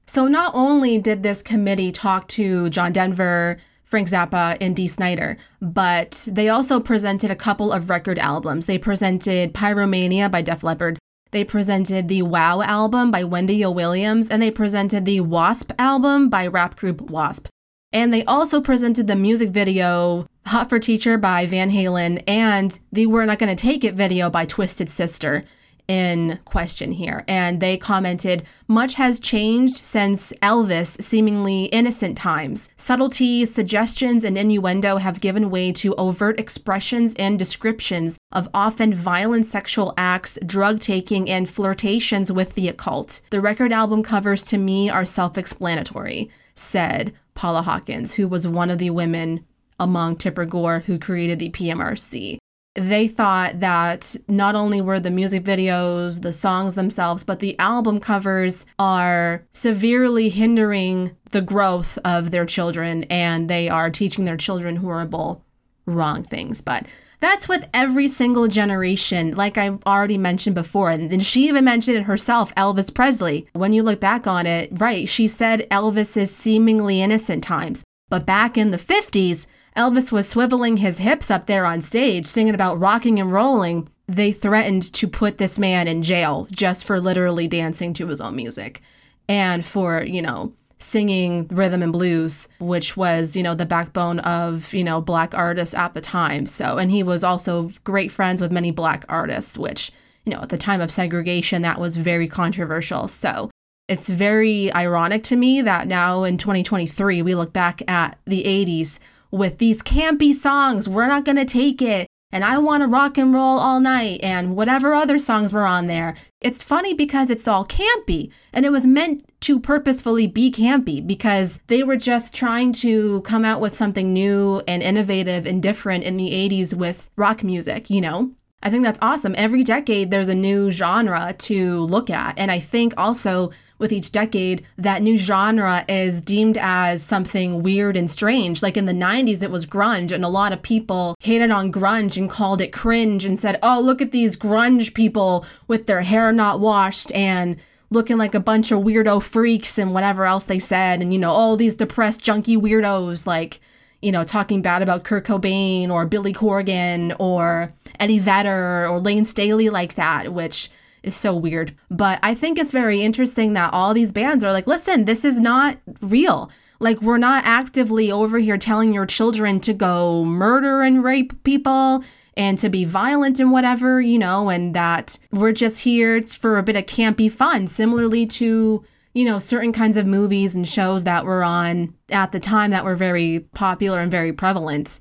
So, 0.05 0.27
not 0.27 0.53
only 0.55 0.97
did 0.97 1.23
this 1.23 1.41
committee 1.41 1.91
talk 1.91 2.29
to 2.29 2.69
John 2.69 2.93
Denver, 2.93 3.57
Frank 3.83 4.09
Zappa, 4.09 4.57
and 4.61 4.75
Dee 4.75 4.87
Snider, 4.87 5.37
but 5.61 6.27
they 6.31 6.47
also 6.47 6.79
presented 6.79 7.31
a 7.31 7.35
couple 7.35 7.71
of 7.71 7.89
record 7.89 8.19
albums. 8.19 8.65
They 8.65 8.77
presented 8.77 9.53
Pyromania 9.53 10.31
by 10.31 10.41
Def 10.41 10.63
Leppard, 10.63 10.97
they 11.31 11.43
presented 11.43 12.07
the 12.07 12.21
Wow 12.21 12.61
album 12.61 13.11
by 13.11 13.23
Wendy 13.23 13.63
O. 13.63 13.71
Williams, 13.71 14.29
and 14.29 14.41
they 14.41 14.51
presented 14.51 15.05
the 15.05 15.21
Wasp 15.21 15.71
album 15.77 16.29
by 16.29 16.47
rap 16.47 16.75
group 16.75 17.01
Wasp. 17.09 17.47
And 17.91 18.13
they 18.13 18.23
also 18.25 18.61
presented 18.61 19.07
the 19.07 19.15
music 19.15 19.49
video 19.49 20.27
Hot 20.47 20.69
for 20.69 20.79
Teacher 20.79 21.17
by 21.17 21.45
Van 21.45 21.71
Halen 21.71 22.23
and 22.27 22.79
the 22.91 23.05
We're 23.05 23.25
Not 23.25 23.39
Gonna 23.39 23.55
Take 23.55 23.83
It 23.83 23.95
video 23.95 24.29
by 24.29 24.45
Twisted 24.45 24.89
Sister 24.89 25.43
in 25.87 26.39
question 26.45 26.91
here. 26.91 27.23
And 27.27 27.61
they 27.61 27.77
commented, 27.77 28.43
much 28.67 28.95
has 28.95 29.19
changed 29.19 29.85
since 29.85 30.33
Elvis' 30.41 31.01
seemingly 31.01 31.65
innocent 31.65 32.17
times. 32.17 32.69
Subtleties, 32.75 33.53
suggestions, 33.53 34.23
and 34.23 34.37
innuendo 34.37 34.97
have 34.97 35.21
given 35.21 35.49
way 35.49 35.71
to 35.73 35.95
overt 35.95 36.39
expressions 36.39 37.13
and 37.15 37.39
descriptions 37.39 38.17
of 38.31 38.49
often 38.53 38.93
violent 38.93 39.47
sexual 39.47 39.93
acts, 39.97 40.37
drug 40.45 40.79
taking, 40.79 41.29
and 41.29 41.49
flirtations 41.49 42.31
with 42.31 42.53
the 42.53 42.67
occult. 42.67 43.21
The 43.29 43.41
record 43.41 43.71
album 43.71 44.03
covers 44.03 44.43
to 44.43 44.57
me 44.57 44.89
are 44.89 45.05
self 45.05 45.37
explanatory, 45.37 46.29
said 46.55 47.13
Paula 47.33 47.61
Hawkins, 47.61 48.13
who 48.13 48.27
was 48.27 48.47
one 48.47 48.69
of 48.69 48.77
the 48.77 48.89
women 48.89 49.45
among 49.79 50.17
Tipper 50.17 50.45
Gore 50.45 50.79
who 50.79 50.97
created 50.97 51.39
the 51.39 51.51
PMRC 51.51 52.39
they 52.77 53.07
thought 53.07 53.59
that 53.59 54.15
not 54.27 54.55
only 54.55 54.81
were 54.81 54.99
the 54.99 55.11
music 55.11 55.43
videos, 55.43 56.21
the 56.21 56.31
songs 56.31 56.75
themselves, 56.75 57.23
but 57.23 57.39
the 57.39 57.57
album 57.57 57.99
covers 57.99 58.65
are 58.77 59.43
severely 59.51 60.29
hindering 60.29 61.15
the 61.31 61.41
growth 61.41 61.97
of 62.05 62.31
their 62.31 62.45
children 62.45 63.03
and 63.05 63.49
they 63.49 63.67
are 63.67 63.89
teaching 63.89 64.25
their 64.25 64.37
children 64.37 64.77
horrible, 64.77 65.43
wrong 65.85 66.23
things. 66.23 66.61
But 66.61 66.85
that's 67.19 67.49
with 67.49 67.67
every 67.73 68.07
single 68.07 68.47
generation, 68.47 69.35
like 69.35 69.57
I've 69.57 69.83
already 69.85 70.19
mentioned 70.19 70.53
before. 70.53 70.91
And 70.91 71.09
then 71.09 71.19
she 71.19 71.47
even 71.47 71.65
mentioned 71.65 71.97
it 71.97 72.03
herself, 72.03 72.53
Elvis 72.55 72.93
Presley. 72.93 73.47
When 73.53 73.73
you 73.73 73.81
look 73.81 73.99
back 73.99 74.27
on 74.27 74.45
it, 74.45 74.69
right, 74.73 75.09
she 75.09 75.27
said 75.27 75.67
Elvis's 75.71 76.33
seemingly 76.33 77.01
innocent 77.01 77.43
times. 77.43 77.83
But 78.09 78.25
back 78.25 78.57
in 78.57 78.71
the 78.71 78.77
50s, 78.77 79.47
Elvis 79.77 80.11
was 80.11 80.33
swiveling 80.33 80.79
his 80.79 80.97
hips 80.97 81.29
up 81.29 81.45
there 81.45 81.63
on 81.63 81.83
stage, 81.83 82.25
singing 82.25 82.55
about 82.55 82.79
rocking 82.79 83.19
and 83.19 83.31
rolling. 83.31 83.87
They 84.07 84.31
threatened 84.31 84.91
to 84.93 85.07
put 85.07 85.37
this 85.37 85.59
man 85.59 85.87
in 85.87 86.01
jail 86.01 86.47
just 86.49 86.83
for 86.83 86.99
literally 86.99 87.47
dancing 87.47 87.93
to 87.93 88.07
his 88.07 88.19
own 88.19 88.35
music 88.35 88.81
and 89.29 89.63
for, 89.63 90.03
you 90.03 90.21
know, 90.21 90.53
singing 90.79 91.47
rhythm 91.49 91.83
and 91.83 91.93
blues, 91.93 92.47
which 92.59 92.97
was, 92.97 93.35
you 93.35 93.43
know, 93.43 93.53
the 93.53 93.65
backbone 93.65 94.19
of, 94.21 94.73
you 94.73 94.83
know, 94.83 94.99
black 94.99 95.35
artists 95.35 95.75
at 95.75 95.93
the 95.93 96.01
time. 96.01 96.47
So, 96.47 96.79
and 96.79 96.89
he 96.89 97.03
was 97.03 97.23
also 97.23 97.71
great 97.83 98.11
friends 98.11 98.41
with 98.41 98.51
many 98.51 98.71
black 98.71 99.05
artists, 99.07 99.59
which, 99.59 99.91
you 100.25 100.33
know, 100.33 100.41
at 100.41 100.49
the 100.49 100.57
time 100.57 100.81
of 100.81 100.91
segregation, 100.91 101.61
that 101.61 101.79
was 101.79 101.97
very 101.97 102.27
controversial. 102.27 103.07
So, 103.07 103.51
it's 103.87 104.09
very 104.09 104.73
ironic 104.73 105.23
to 105.23 105.35
me 105.37 105.61
that 105.61 105.87
now 105.87 106.23
in 106.23 106.37
2023, 106.37 107.21
we 107.21 107.35
look 107.35 107.53
back 107.53 107.81
at 107.87 108.17
the 108.25 108.43
80s 108.43 108.99
with 109.31 109.57
these 109.57 109.81
campy 109.81 110.33
songs. 110.33 110.87
We're 110.87 111.07
not 111.07 111.25
going 111.25 111.37
to 111.37 111.45
take 111.45 111.81
it. 111.81 112.07
And 112.31 112.43
I 112.43 112.57
want 112.57 112.83
to 112.83 112.87
rock 112.87 113.17
and 113.17 113.33
roll 113.33 113.57
all 113.57 113.79
night 113.79 114.19
and 114.21 114.55
whatever 114.55 114.93
other 114.93 115.17
songs 115.17 115.53
were 115.53 115.65
on 115.65 115.87
there. 115.87 116.15
It's 116.41 116.61
funny 116.61 116.93
because 116.93 117.29
it's 117.29 117.47
all 117.47 117.65
campy 117.65 118.31
and 118.51 118.65
it 118.65 118.71
was 118.71 118.85
meant 118.85 119.23
to 119.41 119.59
purposefully 119.59 120.27
be 120.27 120.51
campy 120.51 121.05
because 121.05 121.59
they 121.67 121.83
were 121.83 121.95
just 121.95 122.33
trying 122.33 122.73
to 122.73 123.21
come 123.21 123.45
out 123.45 123.61
with 123.61 123.75
something 123.75 124.11
new 124.11 124.61
and 124.67 124.83
innovative 124.83 125.45
and 125.45 125.63
different 125.63 126.03
in 126.03 126.17
the 126.17 126.31
80s 126.31 126.73
with 126.73 127.09
rock 127.15 127.43
music, 127.45 127.89
you 127.89 128.01
know? 128.01 128.31
I 128.63 128.71
think 128.71 128.83
that's 128.83 128.99
awesome. 129.01 129.35
Every 129.37 129.63
decade, 129.63 130.09
there's 130.09 130.29
a 130.29 130.35
new 130.35 130.71
genre 130.71 131.35
to 131.37 131.81
look 131.81 132.09
at. 132.09 132.37
And 132.39 132.49
I 132.49 132.59
think 132.59 132.93
also 132.97 133.51
with 133.77 133.91
each 133.91 134.11
decade, 134.11 134.65
that 134.77 135.03
new 135.03 135.17
genre 135.17 135.85
is 135.87 136.21
deemed 136.21 136.57
as 136.59 137.03
something 137.03 137.61
weird 137.61 137.95
and 137.95 138.09
strange. 138.09 138.63
Like 138.63 138.75
in 138.75 138.85
the 138.85 138.93
90s, 138.93 139.43
it 139.43 139.51
was 139.51 139.67
grunge, 139.67 140.11
and 140.11 140.25
a 140.25 140.29
lot 140.29 140.51
of 140.51 140.63
people 140.63 141.15
hated 141.19 141.51
on 141.51 141.71
grunge 141.71 142.17
and 142.17 142.27
called 142.27 142.59
it 142.59 142.73
cringe 142.73 143.23
and 143.23 143.39
said, 143.39 143.59
oh, 143.61 143.79
look 143.79 144.01
at 144.01 144.11
these 144.11 144.35
grunge 144.35 144.95
people 144.95 145.45
with 145.67 145.85
their 145.85 146.01
hair 146.01 146.31
not 146.31 146.59
washed 146.59 147.11
and 147.11 147.57
looking 147.91 148.17
like 148.17 148.33
a 148.33 148.39
bunch 148.39 148.71
of 148.71 148.81
weirdo 148.81 149.21
freaks 149.21 149.77
and 149.77 149.93
whatever 149.93 150.25
else 150.25 150.45
they 150.45 150.59
said. 150.59 150.99
And, 150.99 151.13
you 151.13 151.19
know, 151.19 151.31
all 151.31 151.55
these 151.55 151.75
depressed, 151.75 152.21
junky 152.21 152.57
weirdos, 152.57 153.27
like, 153.27 153.59
you 154.01 154.11
know, 154.11 154.23
talking 154.23 154.61
bad 154.61 154.81
about 154.81 155.03
Kurt 155.03 155.25
Cobain 155.25 155.89
or 155.89 156.05
Billy 156.05 156.33
Corgan 156.33 157.15
or 157.19 157.73
Eddie 157.99 158.19
Vedder 158.19 158.87
or 158.87 158.99
Layne 158.99 159.25
Staley 159.25 159.69
like 159.69 159.95
that, 159.95 160.33
which 160.33 160.69
is 161.03 161.15
so 161.15 161.35
weird. 161.35 161.75
But 161.89 162.19
I 162.21 162.35
think 162.35 162.59
it's 162.59 162.71
very 162.71 163.01
interesting 163.01 163.53
that 163.53 163.73
all 163.73 163.93
these 163.93 164.11
bands 164.11 164.43
are 164.43 164.51
like, 164.51 164.67
listen, 164.67 165.05
this 165.05 165.25
is 165.25 165.39
not 165.39 165.77
real. 166.01 166.51
Like, 166.79 167.01
we're 167.01 167.17
not 167.17 167.43
actively 167.45 168.11
over 168.11 168.37
here 168.37 168.57
telling 168.57 168.93
your 168.93 169.07
children 169.07 169.59
to 169.61 169.73
go 169.73 170.23
murder 170.23 170.83
and 170.83 171.03
rape 171.03 171.43
people 171.43 172.03
and 172.35 172.59
to 172.59 172.69
be 172.69 172.85
violent 172.85 173.39
and 173.39 173.51
whatever, 173.51 173.99
you 173.99 174.19
know, 174.19 174.49
and 174.49 174.75
that 174.75 175.17
we're 175.31 175.53
just 175.53 175.81
here 175.81 176.21
for 176.21 176.59
a 176.59 176.63
bit 176.63 176.75
of 176.75 176.85
campy 176.85 177.31
fun, 177.31 177.65
similarly 177.65 178.27
to, 178.27 178.83
you 179.17 179.25
know, 179.25 179.39
certain 179.39 179.73
kinds 179.73 179.97
of 179.97 180.05
movies 180.05 180.53
and 180.53 180.67
shows 180.67 181.03
that 181.03 181.25
were 181.25 181.43
on 181.43 181.91
at 182.09 182.31
the 182.31 182.39
time 182.39 182.69
that 182.69 182.85
were 182.85 182.95
very 182.95 183.39
popular 183.55 183.99
and 183.99 184.11
very 184.11 184.31
prevalent. 184.31 184.99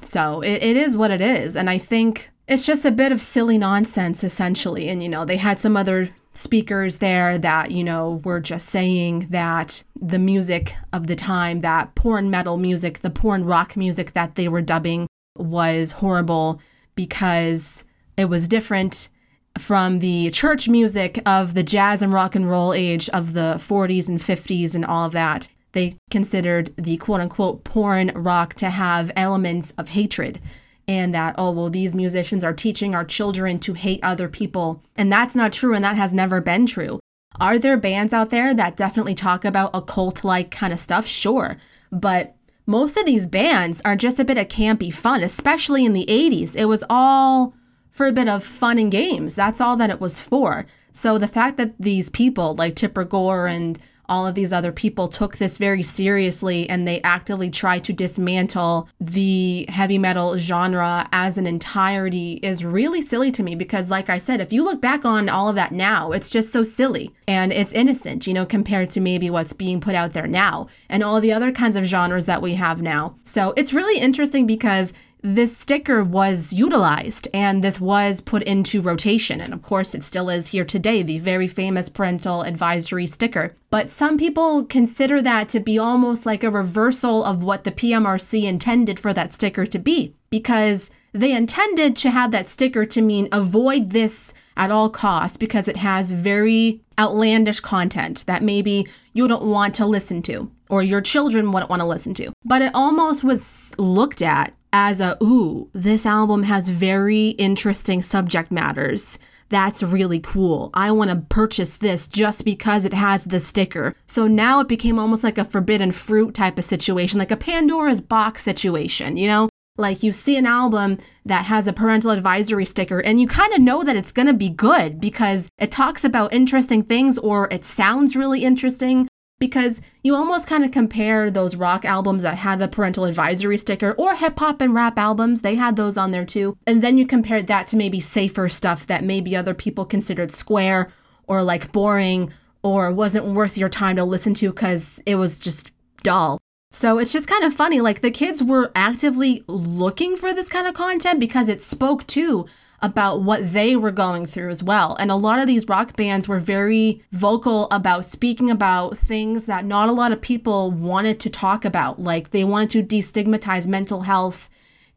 So 0.00 0.40
it, 0.40 0.62
it 0.62 0.74
is 0.74 0.96
what 0.96 1.10
it 1.10 1.20
is. 1.20 1.54
And 1.54 1.68
I 1.68 1.76
think 1.76 2.30
it's 2.48 2.64
just 2.64 2.86
a 2.86 2.90
bit 2.90 3.12
of 3.12 3.20
silly 3.20 3.58
nonsense 3.58 4.24
essentially 4.24 4.88
and 4.88 5.02
you 5.02 5.08
know 5.08 5.24
they 5.24 5.36
had 5.36 5.58
some 5.58 5.76
other 5.76 6.08
speakers 6.32 6.98
there 6.98 7.36
that 7.36 7.72
you 7.72 7.82
know 7.82 8.20
were 8.24 8.40
just 8.40 8.68
saying 8.68 9.26
that 9.30 9.82
the 10.00 10.18
music 10.18 10.74
of 10.92 11.06
the 11.06 11.16
time 11.16 11.60
that 11.60 11.94
porn 11.94 12.30
metal 12.30 12.56
music 12.56 13.00
the 13.00 13.10
porn 13.10 13.44
rock 13.44 13.76
music 13.76 14.12
that 14.12 14.36
they 14.36 14.48
were 14.48 14.62
dubbing 14.62 15.08
was 15.36 15.90
horrible 15.92 16.60
because 16.94 17.84
it 18.16 18.26
was 18.26 18.46
different 18.46 19.08
from 19.58 19.98
the 20.00 20.30
church 20.30 20.68
music 20.68 21.20
of 21.26 21.54
the 21.54 21.62
jazz 21.62 22.02
and 22.02 22.12
rock 22.12 22.34
and 22.34 22.48
roll 22.48 22.72
age 22.72 23.08
of 23.10 23.32
the 23.32 23.54
40s 23.58 24.08
and 24.08 24.20
50s 24.20 24.74
and 24.74 24.84
all 24.84 25.06
of 25.06 25.12
that 25.12 25.48
they 25.76 25.94
considered 26.10 26.72
the 26.76 26.96
quote 26.96 27.20
unquote 27.20 27.62
porn 27.62 28.10
rock 28.14 28.54
to 28.54 28.70
have 28.70 29.12
elements 29.14 29.72
of 29.76 29.90
hatred 29.90 30.40
and 30.88 31.14
that, 31.14 31.34
oh, 31.36 31.50
well, 31.50 31.68
these 31.70 31.94
musicians 31.94 32.44
are 32.44 32.52
teaching 32.52 32.94
our 32.94 33.04
children 33.04 33.58
to 33.58 33.74
hate 33.74 34.00
other 34.02 34.28
people. 34.28 34.82
And 34.94 35.10
that's 35.10 35.34
not 35.34 35.52
true, 35.52 35.74
and 35.74 35.84
that 35.84 35.96
has 35.96 36.14
never 36.14 36.40
been 36.40 36.66
true. 36.66 37.00
Are 37.40 37.58
there 37.58 37.76
bands 37.76 38.12
out 38.12 38.30
there 38.30 38.54
that 38.54 38.76
definitely 38.76 39.14
talk 39.14 39.44
about 39.44 39.72
occult 39.74 40.24
like 40.24 40.50
kind 40.50 40.72
of 40.72 40.80
stuff? 40.80 41.06
Sure. 41.06 41.56
But 41.90 42.36
most 42.66 42.96
of 42.96 43.04
these 43.04 43.26
bands 43.26 43.82
are 43.84 43.96
just 43.96 44.18
a 44.18 44.24
bit 44.24 44.38
of 44.38 44.48
campy 44.48 44.94
fun, 44.94 45.22
especially 45.22 45.84
in 45.84 45.92
the 45.92 46.06
80s. 46.06 46.54
It 46.56 46.66
was 46.66 46.84
all 46.88 47.54
for 47.96 48.06
a 48.06 48.12
bit 48.12 48.28
of 48.28 48.44
fun 48.44 48.78
and 48.78 48.92
games. 48.92 49.34
That's 49.34 49.60
all 49.60 49.76
that 49.78 49.90
it 49.90 50.00
was 50.00 50.20
for. 50.20 50.66
So 50.92 51.18
the 51.18 51.28
fact 51.28 51.56
that 51.56 51.74
these 51.80 52.10
people 52.10 52.54
like 52.54 52.76
Tipper 52.76 53.04
Gore 53.04 53.46
and 53.46 53.78
all 54.08 54.26
of 54.26 54.34
these 54.34 54.52
other 54.52 54.72
people 54.72 55.08
took 55.08 55.36
this 55.36 55.58
very 55.58 55.82
seriously 55.82 56.68
and 56.68 56.86
they 56.86 57.00
actively 57.02 57.50
tried 57.50 57.84
to 57.84 57.92
dismantle 57.92 58.88
the 59.00 59.66
heavy 59.68 59.98
metal 59.98 60.36
genre 60.36 61.08
as 61.12 61.38
an 61.38 61.46
entirety 61.46 62.34
is 62.34 62.64
really 62.64 63.02
silly 63.02 63.32
to 63.32 63.42
me 63.42 63.54
because, 63.54 63.90
like 63.90 64.08
I 64.08 64.18
said, 64.18 64.40
if 64.40 64.52
you 64.52 64.62
look 64.62 64.80
back 64.80 65.04
on 65.04 65.28
all 65.28 65.48
of 65.48 65.56
that 65.56 65.72
now, 65.72 66.12
it's 66.12 66.30
just 66.30 66.52
so 66.52 66.62
silly 66.62 67.14
and 67.26 67.52
it's 67.52 67.72
innocent, 67.72 68.26
you 68.26 68.34
know, 68.34 68.46
compared 68.46 68.90
to 68.90 69.00
maybe 69.00 69.30
what's 69.30 69.52
being 69.52 69.80
put 69.80 69.94
out 69.94 70.12
there 70.12 70.26
now 70.26 70.68
and 70.88 71.02
all 71.02 71.20
the 71.20 71.32
other 71.32 71.52
kinds 71.52 71.76
of 71.76 71.84
genres 71.84 72.26
that 72.26 72.42
we 72.42 72.54
have 72.54 72.80
now. 72.80 73.16
So 73.24 73.54
it's 73.56 73.72
really 73.72 73.98
interesting 73.98 74.46
because 74.46 74.92
this 75.34 75.56
sticker 75.56 76.04
was 76.04 76.52
utilized 76.52 77.26
and 77.34 77.64
this 77.64 77.80
was 77.80 78.20
put 78.20 78.44
into 78.44 78.80
rotation. 78.80 79.40
And 79.40 79.52
of 79.52 79.60
course, 79.60 79.92
it 79.92 80.04
still 80.04 80.30
is 80.30 80.48
here 80.48 80.64
today, 80.64 81.02
the 81.02 81.18
very 81.18 81.48
famous 81.48 81.88
parental 81.88 82.42
advisory 82.42 83.08
sticker. 83.08 83.56
But 83.68 83.90
some 83.90 84.18
people 84.18 84.64
consider 84.64 85.20
that 85.22 85.48
to 85.48 85.58
be 85.58 85.78
almost 85.78 86.26
like 86.26 86.44
a 86.44 86.50
reversal 86.50 87.24
of 87.24 87.42
what 87.42 87.64
the 87.64 87.72
PMRC 87.72 88.44
intended 88.44 89.00
for 89.00 89.12
that 89.14 89.32
sticker 89.32 89.66
to 89.66 89.78
be, 89.80 90.14
because 90.30 90.92
they 91.12 91.32
intended 91.32 91.96
to 91.96 92.10
have 92.10 92.30
that 92.30 92.46
sticker 92.46 92.86
to 92.86 93.02
mean 93.02 93.28
avoid 93.32 93.90
this 93.90 94.32
at 94.56 94.70
all 94.70 94.88
costs 94.88 95.36
because 95.36 95.66
it 95.66 95.76
has 95.78 96.12
very 96.12 96.80
outlandish 97.00 97.58
content 97.60 98.22
that 98.26 98.42
maybe 98.42 98.86
you 99.12 99.26
don't 99.26 99.44
want 99.44 99.74
to 99.74 99.86
listen 99.86 100.22
to 100.22 100.50
or 100.70 100.82
your 100.82 101.00
children 101.00 101.50
wouldn't 101.50 101.70
want 101.70 101.80
to 101.80 101.86
listen 101.86 102.14
to. 102.14 102.32
But 102.44 102.62
it 102.62 102.70
almost 102.74 103.24
was 103.24 103.72
looked 103.76 104.22
at 104.22 104.52
as 104.76 105.00
a, 105.00 105.16
ooh, 105.22 105.70
this 105.72 106.04
album 106.04 106.42
has 106.42 106.68
very 106.68 107.28
interesting 107.30 108.02
subject 108.02 108.52
matters. 108.52 109.18
That's 109.48 109.82
really 109.82 110.20
cool. 110.20 110.68
I 110.74 110.90
want 110.92 111.08
to 111.08 111.24
purchase 111.30 111.78
this 111.78 112.06
just 112.06 112.44
because 112.44 112.84
it 112.84 112.92
has 112.92 113.24
the 113.24 113.40
sticker. 113.40 113.94
So 114.06 114.26
now 114.26 114.60
it 114.60 114.68
became 114.68 114.98
almost 114.98 115.24
like 115.24 115.38
a 115.38 115.46
forbidden 115.46 115.92
fruit 115.92 116.34
type 116.34 116.58
of 116.58 116.66
situation, 116.66 117.18
like 117.18 117.30
a 117.30 117.38
Pandora's 117.38 118.02
box 118.02 118.42
situation, 118.42 119.16
you 119.16 119.28
know? 119.28 119.48
Like 119.78 120.02
you 120.02 120.12
see 120.12 120.36
an 120.36 120.46
album 120.46 120.98
that 121.24 121.46
has 121.46 121.66
a 121.66 121.72
parental 121.72 122.10
advisory 122.10 122.66
sticker 122.66 122.98
and 122.98 123.18
you 123.18 123.26
kind 123.26 123.54
of 123.54 123.60
know 123.60 123.82
that 123.82 123.96
it's 123.96 124.12
going 124.12 124.26
to 124.26 124.34
be 124.34 124.50
good 124.50 125.00
because 125.00 125.48
it 125.58 125.70
talks 125.70 126.04
about 126.04 126.34
interesting 126.34 126.82
things 126.82 127.16
or 127.16 127.48
it 127.50 127.64
sounds 127.64 128.14
really 128.14 128.44
interesting 128.44 129.08
because 129.38 129.80
you 130.02 130.14
almost 130.14 130.46
kind 130.46 130.64
of 130.64 130.70
compare 130.70 131.30
those 131.30 131.56
rock 131.56 131.84
albums 131.84 132.22
that 132.22 132.38
had 132.38 132.58
the 132.58 132.68
parental 132.68 133.04
advisory 133.04 133.58
sticker 133.58 133.92
or 133.92 134.16
hip 134.16 134.38
hop 134.38 134.60
and 134.60 134.74
rap 134.74 134.98
albums, 134.98 135.42
they 135.42 135.54
had 135.54 135.76
those 135.76 135.98
on 135.98 136.10
there 136.10 136.24
too. 136.24 136.56
And 136.66 136.82
then 136.82 136.96
you 136.98 137.06
compared 137.06 137.46
that 137.48 137.66
to 137.68 137.76
maybe 137.76 138.00
safer 138.00 138.48
stuff 138.48 138.86
that 138.86 139.04
maybe 139.04 139.36
other 139.36 139.54
people 139.54 139.84
considered 139.84 140.30
square 140.30 140.92
or 141.26 141.42
like 141.42 141.72
boring 141.72 142.32
or 142.62 142.92
wasn't 142.92 143.26
worth 143.26 143.58
your 143.58 143.68
time 143.68 143.96
to 143.96 144.04
listen 144.04 144.34
to 144.34 144.50
because 144.50 145.00
it 145.06 145.16
was 145.16 145.38
just 145.38 145.70
dull. 146.02 146.38
So 146.72 146.98
it's 146.98 147.12
just 147.12 147.28
kind 147.28 147.44
of 147.44 147.54
funny. 147.54 147.80
Like 147.80 148.00
the 148.00 148.10
kids 148.10 148.42
were 148.42 148.72
actively 148.74 149.44
looking 149.46 150.16
for 150.16 150.32
this 150.34 150.48
kind 150.48 150.66
of 150.66 150.74
content 150.74 151.20
because 151.20 151.48
it 151.48 151.62
spoke 151.62 152.06
to 152.08 152.46
about 152.82 153.22
what 153.22 153.52
they 153.52 153.74
were 153.74 153.90
going 153.90 154.26
through 154.26 154.50
as 154.50 154.62
well. 154.62 154.96
And 154.96 155.10
a 155.10 155.16
lot 155.16 155.38
of 155.38 155.46
these 155.46 155.68
rock 155.68 155.96
bands 155.96 156.28
were 156.28 156.38
very 156.38 157.02
vocal 157.12 157.68
about 157.70 158.04
speaking 158.04 158.50
about 158.50 158.98
things 158.98 159.46
that 159.46 159.64
not 159.64 159.88
a 159.88 159.92
lot 159.92 160.12
of 160.12 160.20
people 160.20 160.70
wanted 160.70 161.18
to 161.20 161.30
talk 161.30 161.64
about. 161.64 162.00
Like 162.00 162.30
they 162.30 162.44
wanted 162.44 162.70
to 162.70 162.96
destigmatize 162.96 163.66
mental 163.66 164.02
health 164.02 164.50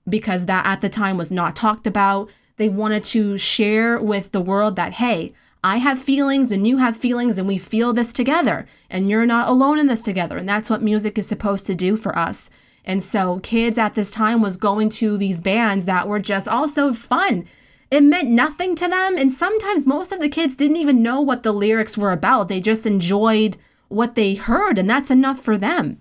because 0.08 0.46
that 0.46 0.66
at 0.66 0.82
the 0.82 0.90
time 0.90 1.18
was 1.18 1.32
not 1.32 1.56
talked 1.56 1.88
about. 1.88 2.30
They 2.58 2.70
wanted 2.70 3.04
to 3.06 3.38
share 3.38 4.00
with 4.02 4.32
the 4.32 4.42
world 4.42 4.76
that, 4.76 4.94
hey, 4.94 5.34
I 5.64 5.78
have 5.78 6.02
feelings 6.02 6.52
and 6.52 6.68
you 6.68 6.78
have 6.78 6.96
feelings 6.98 7.38
and 7.38 7.48
we 7.48 7.58
feel 7.58 7.94
this 7.94 8.14
together 8.14 8.66
and 8.90 9.10
you're 9.10 9.26
not 9.26 9.48
alone 9.48 9.80
in 9.80 9.88
this 9.88 10.02
together. 10.02 10.38
And 10.38 10.48
that's 10.48 10.70
what 10.70 10.82
music 10.82 11.18
is 11.18 11.28
supposed 11.28 11.66
to 11.68 11.76
do 11.76 11.96
for 11.98 12.18
us. 12.18 12.50
And 12.86 13.04
so 13.04 13.40
kids 13.44 13.78
at 13.78 13.94
this 13.94 14.10
time 14.10 14.42
was 14.42 14.58
going 14.58 14.90
to 14.90 15.18
these 15.18 15.40
bands 15.40 15.86
that 15.86 16.08
were 16.08 16.20
just 16.20 16.48
also 16.48 16.94
fun 16.94 17.46
it 17.92 18.02
meant 18.02 18.30
nothing 18.30 18.76
to 18.76 18.88
them. 18.88 19.18
And 19.18 19.34
sometimes 19.34 19.86
most 19.86 20.12
of 20.12 20.20
the 20.20 20.30
kids 20.30 20.56
didn't 20.56 20.78
even 20.78 21.02
know 21.02 21.22
what 21.22 21.44
the 21.44 21.52
lyrics 21.52 21.98
were 21.98 22.12
about. 22.12 22.48
They 22.48 22.62
just 22.62 22.86
enjoyed 22.86 23.58
what 23.88 24.16
they 24.16 24.36
heard, 24.36 24.78
and 24.78 24.90
that's 24.90 25.10
enough 25.10 25.42
for 25.42 25.58
them. 25.58 26.00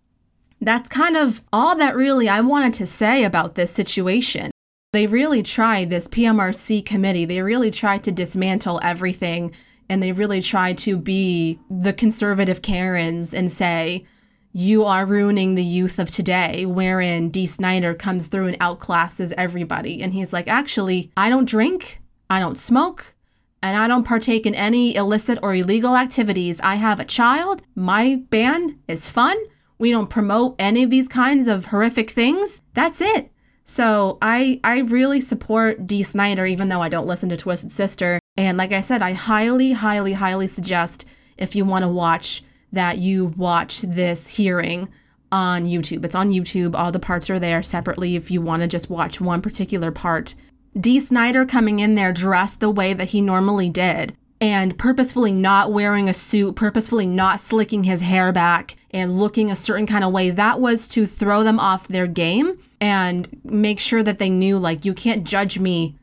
That's 0.60 0.88
kind 0.88 1.16
of 1.16 1.42
all 1.52 1.76
that 1.76 1.96
really 1.96 2.28
I 2.28 2.40
wanted 2.40 2.74
to 2.74 2.86
say 2.86 3.24
about 3.24 3.54
this 3.54 3.72
situation. 3.72 4.50
They 4.92 5.06
really 5.06 5.42
tried, 5.42 5.90
this 5.90 6.08
PMRC 6.08 6.84
committee, 6.84 7.24
they 7.24 7.40
really 7.40 7.70
tried 7.70 8.02
to 8.04 8.12
dismantle 8.12 8.80
everything 8.82 9.52
and 9.88 10.02
they 10.02 10.12
really 10.12 10.42
tried 10.42 10.78
to 10.78 10.96
be 10.96 11.58
the 11.70 11.92
conservative 11.92 12.62
Karens 12.62 13.32
and 13.32 13.50
say, 13.50 14.04
you 14.52 14.84
are 14.84 15.06
ruining 15.06 15.54
the 15.54 15.64
youth 15.64 15.98
of 15.98 16.10
today, 16.10 16.64
wherein 16.66 17.30
Dee 17.30 17.46
Snider 17.46 17.94
comes 17.94 18.26
through 18.26 18.48
and 18.48 18.58
outclasses 18.58 19.32
everybody. 19.36 20.02
And 20.02 20.12
he's 20.14 20.32
like, 20.32 20.48
actually, 20.48 21.10
I 21.16 21.28
don't 21.28 21.48
drink, 21.48 22.00
I 22.30 22.40
don't 22.40 22.58
smoke, 22.58 23.14
and 23.62 23.76
I 23.76 23.88
don't 23.88 24.06
partake 24.06 24.46
in 24.46 24.54
any 24.54 24.94
illicit 24.94 25.38
or 25.42 25.54
illegal 25.54 25.96
activities. 25.96 26.60
I 26.60 26.76
have 26.76 27.00
a 27.00 27.04
child. 27.04 27.62
My 27.74 28.22
band 28.30 28.78
is 28.88 29.06
fun. 29.06 29.36
We 29.78 29.90
don't 29.90 30.10
promote 30.10 30.56
any 30.58 30.82
of 30.82 30.90
these 30.90 31.08
kinds 31.08 31.46
of 31.46 31.66
horrific 31.66 32.10
things. 32.10 32.62
That's 32.74 33.00
it. 33.00 33.30
So 33.64 34.16
I 34.22 34.60
I 34.64 34.78
really 34.78 35.20
support 35.20 35.86
Dee 35.86 36.02
Snider, 36.02 36.46
even 36.46 36.68
though 36.68 36.80
I 36.80 36.88
don't 36.88 37.06
listen 37.06 37.28
to 37.28 37.36
Twisted 37.36 37.70
Sister. 37.70 38.18
And 38.36 38.56
like 38.56 38.72
I 38.72 38.80
said, 38.80 39.02
I 39.02 39.12
highly, 39.12 39.72
highly, 39.72 40.14
highly 40.14 40.48
suggest 40.48 41.04
if 41.36 41.54
you 41.54 41.64
want 41.64 41.82
to 41.82 41.88
watch 41.88 42.42
that 42.72 42.98
you 42.98 43.26
watch 43.36 43.80
this 43.80 44.28
hearing 44.28 44.88
on 45.30 45.66
YouTube. 45.66 46.04
It's 46.04 46.14
on 46.14 46.30
YouTube. 46.30 46.74
All 46.74 46.92
the 46.92 46.98
parts 46.98 47.28
are 47.30 47.38
there 47.38 47.62
separately 47.62 48.16
if 48.16 48.30
you 48.30 48.40
want 48.40 48.62
to 48.62 48.68
just 48.68 48.90
watch 48.90 49.20
one 49.20 49.42
particular 49.42 49.90
part. 49.90 50.34
Dee 50.78 51.00
Snider 51.00 51.44
coming 51.44 51.80
in 51.80 51.94
there 51.94 52.12
dressed 52.12 52.60
the 52.60 52.70
way 52.70 52.92
that 52.92 53.08
he 53.08 53.20
normally 53.20 53.70
did 53.70 54.16
and 54.40 54.78
purposefully 54.78 55.32
not 55.32 55.72
wearing 55.72 56.08
a 56.08 56.14
suit, 56.14 56.54
purposefully 56.54 57.06
not 57.06 57.40
slicking 57.40 57.84
his 57.84 58.00
hair 58.00 58.32
back 58.32 58.76
and 58.90 59.18
looking 59.18 59.50
a 59.50 59.56
certain 59.56 59.86
kind 59.86 60.04
of 60.04 60.12
way, 60.12 60.30
that 60.30 60.60
was 60.60 60.86
to 60.88 61.06
throw 61.06 61.42
them 61.42 61.58
off 61.58 61.88
their 61.88 62.06
game 62.06 62.58
and 62.80 63.28
make 63.44 63.80
sure 63.80 64.02
that 64.02 64.18
they 64.18 64.30
knew 64.30 64.56
like 64.56 64.84
you 64.84 64.94
can't 64.94 65.24
judge 65.24 65.58
me 65.58 65.96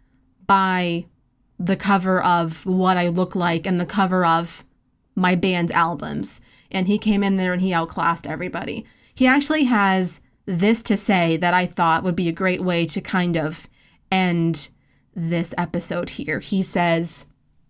by 0.46 1.06
the 1.58 1.78
cover 1.78 2.22
of 2.22 2.66
what 2.66 2.98
I 2.98 3.08
look 3.08 3.36
like 3.36 3.66
and 3.66 3.80
the 3.80 3.86
cover 3.86 4.26
of 4.26 4.66
my 5.16 5.36
band's 5.36 5.72
albums 5.72 6.42
and 6.72 6.88
he 6.88 6.98
came 6.98 7.24
in 7.24 7.38
there 7.38 7.54
and 7.54 7.62
he 7.62 7.74
outclassed 7.74 8.28
everybody. 8.28 8.86
He 9.14 9.26
actually 9.28 9.64
has 9.66 10.20
this 10.46 10.84
to 10.84 10.98
say 10.98 11.38
that 11.38 11.54
I 11.54 11.66
thought 11.66 12.04
would 12.04 12.16
be 12.16 12.30
a 12.30 12.34
great 12.34 12.62
way 12.62 12.86
to 12.88 13.02
kind 13.02 13.38
of 13.38 13.68
end 14.12 14.70
this 15.16 15.54
episode 15.58 16.10
here. 16.10 16.40
He 16.40 16.62
says, 16.62 17.26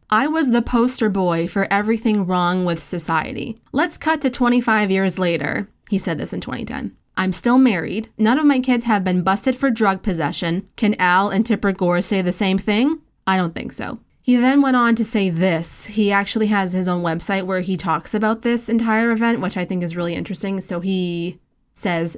I 0.09 0.27
was 0.27 0.49
the 0.49 0.61
poster 0.61 1.09
boy 1.09 1.47
for 1.47 1.71
everything 1.71 2.25
wrong 2.25 2.65
with 2.65 2.81
society. 2.81 3.59
Let's 3.71 3.97
cut 3.97 4.21
to 4.21 4.29
25 4.29 4.91
years 4.91 5.17
later. 5.17 5.69
He 5.89 5.97
said 5.97 6.17
this 6.17 6.33
in 6.33 6.41
2010. 6.41 6.95
I'm 7.17 7.31
still 7.31 7.57
married. 7.57 8.09
None 8.17 8.37
of 8.37 8.45
my 8.45 8.59
kids 8.59 8.83
have 8.83 9.03
been 9.03 9.23
busted 9.23 9.55
for 9.55 9.71
drug 9.71 10.03
possession. 10.03 10.67
Can 10.75 10.95
Al 10.95 11.29
and 11.29 11.45
Tipper 11.45 11.71
Gore 11.71 12.01
say 12.01 12.21
the 12.21 12.33
same 12.33 12.57
thing? 12.57 12.99
I 13.25 13.37
don't 13.37 13.55
think 13.55 13.71
so. 13.71 13.99
He 14.25 14.37
then 14.37 14.63
went 14.63 14.75
on 14.75 14.95
to 14.95 15.05
say 15.05 15.29
this. 15.29 15.85
He 15.85 16.11
actually 16.11 16.47
has 16.47 16.71
his 16.71 16.87
own 16.87 17.03
website 17.03 17.43
where 17.43 17.61
he 17.61 17.77
talks 17.77 18.15
about 18.15 18.41
this 18.41 18.67
entire 18.67 19.11
event, 19.11 19.39
which 19.39 19.55
I 19.55 19.65
think 19.65 19.83
is 19.83 19.95
really 19.95 20.15
interesting. 20.15 20.61
So 20.61 20.79
he 20.79 21.37
says, 21.75 22.17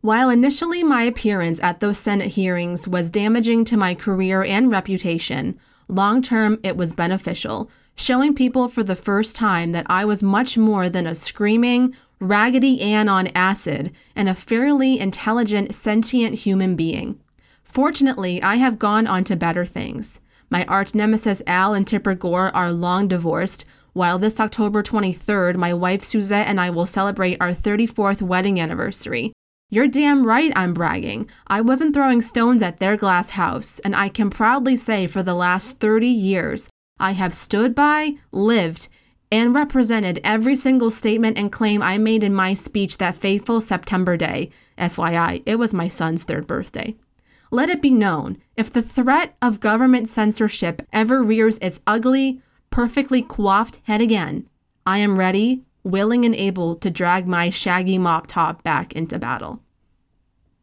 while 0.00 0.30
initially 0.30 0.84
my 0.84 1.02
appearance 1.02 1.58
at 1.60 1.80
those 1.80 1.98
Senate 1.98 2.28
hearings 2.28 2.86
was 2.86 3.10
damaging 3.10 3.64
to 3.64 3.76
my 3.76 3.96
career 3.96 4.44
and 4.44 4.70
reputation, 4.70 5.58
long 5.88 6.22
term 6.22 6.60
it 6.62 6.76
was 6.76 6.92
beneficial, 6.92 7.68
showing 7.96 8.32
people 8.32 8.68
for 8.68 8.84
the 8.84 8.94
first 8.94 9.34
time 9.34 9.72
that 9.72 9.86
I 9.88 10.04
was 10.04 10.22
much 10.22 10.56
more 10.56 10.88
than 10.88 11.08
a 11.08 11.16
screaming, 11.16 11.96
Raggedy 12.20 12.80
Ann 12.80 13.08
on 13.08 13.26
acid 13.34 13.92
and 14.14 14.28
a 14.28 14.36
fairly 14.36 15.00
intelligent, 15.00 15.74
sentient 15.74 16.36
human 16.36 16.76
being. 16.76 17.18
Fortunately, 17.64 18.40
I 18.40 18.54
have 18.54 18.78
gone 18.78 19.08
on 19.08 19.24
to 19.24 19.34
better 19.34 19.66
things. 19.66 20.20
My 20.50 20.64
arch 20.64 20.96
nemesis 20.96 21.40
Al 21.46 21.74
and 21.74 21.86
Tipper 21.86 22.14
Gore 22.14 22.54
are 22.54 22.72
long 22.72 23.06
divorced, 23.06 23.64
while 23.92 24.18
this 24.18 24.40
October 24.40 24.82
23rd, 24.82 25.56
my 25.56 25.72
wife 25.72 26.02
Suzette 26.02 26.48
and 26.48 26.60
I 26.60 26.70
will 26.70 26.86
celebrate 26.86 27.40
our 27.40 27.52
34th 27.52 28.20
wedding 28.20 28.60
anniversary. 28.60 29.32
You're 29.70 29.86
damn 29.86 30.26
right 30.26 30.52
I'm 30.56 30.74
bragging. 30.74 31.28
I 31.46 31.60
wasn't 31.60 31.94
throwing 31.94 32.20
stones 32.20 32.62
at 32.62 32.80
their 32.80 32.96
glass 32.96 33.30
house, 33.30 33.78
and 33.80 33.94
I 33.94 34.08
can 34.08 34.28
proudly 34.28 34.76
say 34.76 35.06
for 35.06 35.22
the 35.22 35.34
last 35.34 35.78
30 35.78 36.08
years, 36.08 36.68
I 36.98 37.12
have 37.12 37.32
stood 37.32 37.72
by, 37.74 38.14
lived, 38.32 38.88
and 39.30 39.54
represented 39.54 40.20
every 40.24 40.56
single 40.56 40.90
statement 40.90 41.38
and 41.38 41.52
claim 41.52 41.80
I 41.80 41.98
made 41.98 42.24
in 42.24 42.34
my 42.34 42.54
speech 42.54 42.98
that 42.98 43.14
fateful 43.14 43.60
September 43.60 44.16
day. 44.16 44.50
FYI, 44.76 45.44
it 45.46 45.56
was 45.60 45.72
my 45.72 45.86
son's 45.86 46.24
third 46.24 46.48
birthday. 46.48 46.96
Let 47.50 47.68
it 47.68 47.82
be 47.82 47.90
known 47.90 48.38
if 48.56 48.72
the 48.72 48.82
threat 48.82 49.36
of 49.42 49.58
government 49.58 50.08
censorship 50.08 50.82
ever 50.92 51.22
rears 51.22 51.58
its 51.58 51.80
ugly, 51.86 52.40
perfectly 52.70 53.22
coiffed 53.22 53.80
head 53.84 54.00
again, 54.00 54.48
I 54.86 54.98
am 54.98 55.18
ready 55.18 55.64
willing 55.82 56.24
and 56.24 56.34
able 56.34 56.76
to 56.76 56.90
drag 56.90 57.26
my 57.26 57.50
shaggy 57.50 57.98
mop 57.98 58.26
top 58.26 58.62
back 58.62 58.92
into 58.92 59.18
battle. 59.18 59.60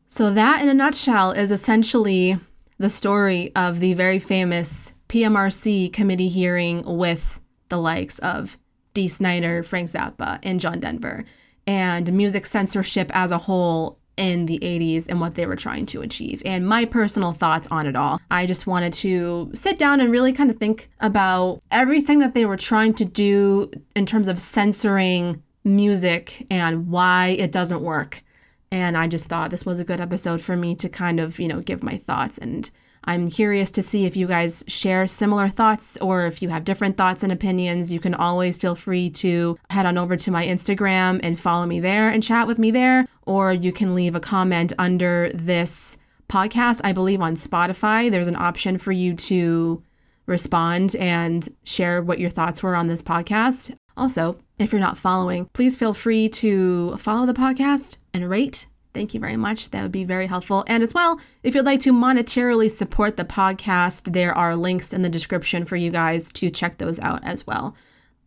So, 0.07 0.33
that 0.33 0.61
in 0.61 0.69
a 0.69 0.73
nutshell 0.73 1.31
is 1.31 1.51
essentially 1.51 2.39
the 2.77 2.89
story 2.89 3.51
of 3.55 3.79
the 3.79 3.93
very 3.93 4.19
famous 4.19 4.93
PMRC 5.09 5.91
committee 5.91 6.29
hearing 6.29 6.83
with 6.85 7.41
the 7.69 7.77
likes 7.77 8.19
of 8.19 8.57
Dee 8.93 9.09
Snider, 9.09 9.63
Frank 9.63 9.89
Zappa, 9.89 10.39
and 10.43 10.59
John 10.59 10.79
Denver, 10.79 11.25
and 11.65 12.13
music 12.13 12.45
censorship 12.45 13.11
as 13.13 13.31
a 13.31 13.37
whole 13.37 13.99
in 14.17 14.47
the 14.47 14.59
80s 14.59 15.07
and 15.07 15.21
what 15.21 15.35
they 15.35 15.45
were 15.45 15.55
trying 15.55 15.85
to 15.87 16.01
achieve, 16.01 16.41
and 16.45 16.67
my 16.67 16.85
personal 16.85 17.33
thoughts 17.33 17.67
on 17.69 17.85
it 17.87 17.95
all. 17.95 18.19
I 18.29 18.45
just 18.45 18.67
wanted 18.67 18.93
to 18.93 19.51
sit 19.53 19.77
down 19.77 20.01
and 20.01 20.11
really 20.11 20.33
kind 20.33 20.49
of 20.49 20.57
think 20.57 20.89
about 20.99 21.61
everything 21.71 22.19
that 22.19 22.33
they 22.33 22.45
were 22.45 22.57
trying 22.57 22.93
to 22.95 23.05
do 23.05 23.71
in 23.95 24.05
terms 24.05 24.27
of 24.27 24.41
censoring 24.41 25.41
music 25.63 26.45
and 26.49 26.87
why 26.87 27.35
it 27.39 27.51
doesn't 27.51 27.81
work. 27.81 28.23
And 28.71 28.97
I 28.97 29.07
just 29.07 29.27
thought 29.27 29.51
this 29.51 29.65
was 29.65 29.79
a 29.79 29.85
good 29.85 30.01
episode 30.01 30.41
for 30.41 30.55
me 30.55 30.75
to 30.75 30.89
kind 30.89 31.19
of, 31.19 31.39
you 31.39 31.47
know, 31.47 31.61
give 31.61 31.83
my 31.83 31.97
thoughts 31.97 32.37
and 32.37 32.69
I'm 33.07 33.29
curious 33.29 33.71
to 33.71 33.81
see 33.81 34.05
if 34.05 34.17
you 34.17 34.27
guys 34.27 34.65
share 34.67 35.07
similar 35.07 35.47
thoughts 35.47 35.97
or 36.01 36.25
if 36.25 36.41
you 36.41 36.49
have 36.49 36.65
different 36.65 36.97
thoughts 36.97 37.23
and 37.23 37.31
opinions. 37.31 37.91
You 37.91 38.01
can 38.01 38.13
always 38.13 38.57
feel 38.57 38.75
free 38.75 39.09
to 39.11 39.57
head 39.69 39.85
on 39.85 39.97
over 39.97 40.17
to 40.17 40.29
my 40.29 40.45
Instagram 40.45 41.21
and 41.23 41.39
follow 41.39 41.65
me 41.65 41.79
there 41.79 42.09
and 42.09 42.21
chat 42.21 42.47
with 42.47 42.59
me 42.59 42.69
there. 42.69 43.07
Or 43.25 43.53
you 43.53 43.71
can 43.71 43.95
leave 43.95 44.13
a 44.13 44.19
comment 44.19 44.73
under 44.77 45.31
this 45.33 45.97
podcast. 46.29 46.81
I 46.83 46.91
believe 46.91 47.21
on 47.21 47.35
Spotify, 47.35 48.11
there's 48.11 48.27
an 48.27 48.35
option 48.35 48.77
for 48.77 48.91
you 48.91 49.15
to 49.15 49.81
respond 50.25 50.95
and 50.97 51.47
share 51.63 52.01
what 52.01 52.19
your 52.19 52.29
thoughts 52.29 52.61
were 52.61 52.75
on 52.75 52.87
this 52.87 53.01
podcast. 53.01 53.73
Also, 53.95 54.37
if 54.59 54.73
you're 54.73 54.81
not 54.81 54.97
following, 54.97 55.45
please 55.53 55.77
feel 55.77 55.93
free 55.93 56.27
to 56.29 56.97
follow 56.97 57.25
the 57.25 57.33
podcast 57.33 57.95
and 58.13 58.29
rate 58.29 58.67
Thank 58.97 59.13
you 59.13 59.19
very 59.19 59.37
much. 59.37 59.69
That 59.69 59.83
would 59.83 59.91
be 59.91 60.05
very 60.05 60.25
helpful. 60.25 60.63
And 60.65 60.81
as 60.81 60.91
well, 60.91 61.21
if 61.43 61.53
you'd 61.53 61.67
like 61.67 61.81
to 61.81 61.93
monetarily 61.93 62.71
support 62.71 63.15
the 63.15 63.25
podcast, 63.25 64.11
there 64.11 64.35
are 64.35 64.55
links 64.55 64.91
in 64.91 65.03
the 65.03 65.07
description 65.09 65.65
for 65.65 65.75
you 65.75 65.91
guys 65.91 66.31
to 66.31 66.49
check 66.49 66.79
those 66.79 66.99
out 67.01 67.23
as 67.23 67.45
well. 67.45 67.75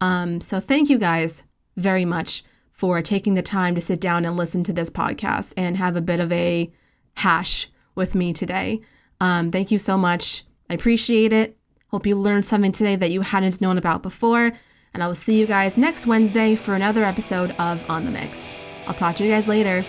Um, 0.01 0.41
so 0.41 0.61
thank 0.61 0.89
you 0.89 0.97
guys 0.97 1.43
very 1.77 2.05
much 2.05 2.45
for 2.71 3.03
taking 3.03 3.35
the 3.35 3.43
time 3.43 3.75
to 3.75 3.81
sit 3.81 4.01
down 4.01 4.25
and 4.25 4.37
listen 4.37 4.63
to 4.63 4.73
this 4.73 4.91
podcast 4.91 5.55
and 5.57 5.77
have 5.77 5.97
a 5.97 6.01
bit 6.01 6.21
of 6.21 6.31
a 6.31 6.71
hash 7.15 7.69
with 7.97 8.15
me 8.15 8.33
today. 8.33 8.81
Um, 9.21 9.51
thank 9.51 9.73
you 9.73 9.79
so 9.81 9.99
much. 9.99 10.45
I 10.71 10.75
appreciate 10.75 11.33
it. 11.33 11.59
Hope 11.89 12.07
you 12.07 12.15
learned 12.15 12.47
something 12.47 12.71
today 12.71 12.95
that 12.95 13.11
you 13.11 13.23
hadn't 13.23 13.61
known 13.61 13.77
about 13.77 14.05
before. 14.05 14.53
And 14.95 15.03
I 15.03 15.09
will 15.09 15.17
see 15.17 15.37
you 15.37 15.49
guys 15.49 15.77
next 15.77 16.07
Wednesday 16.07 16.55
for 16.55 16.77
another 16.77 17.03
episode 17.03 17.57
of 17.59 17.83
On 17.91 18.05
the 18.05 18.13
Mix. 18.13 18.55
I'll 18.87 18.95
talk 18.95 19.17
to 19.17 19.25
you 19.25 19.33
guys 19.33 19.49
later. 19.49 19.85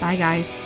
Bye, 0.00 0.16
guys. 0.16 0.58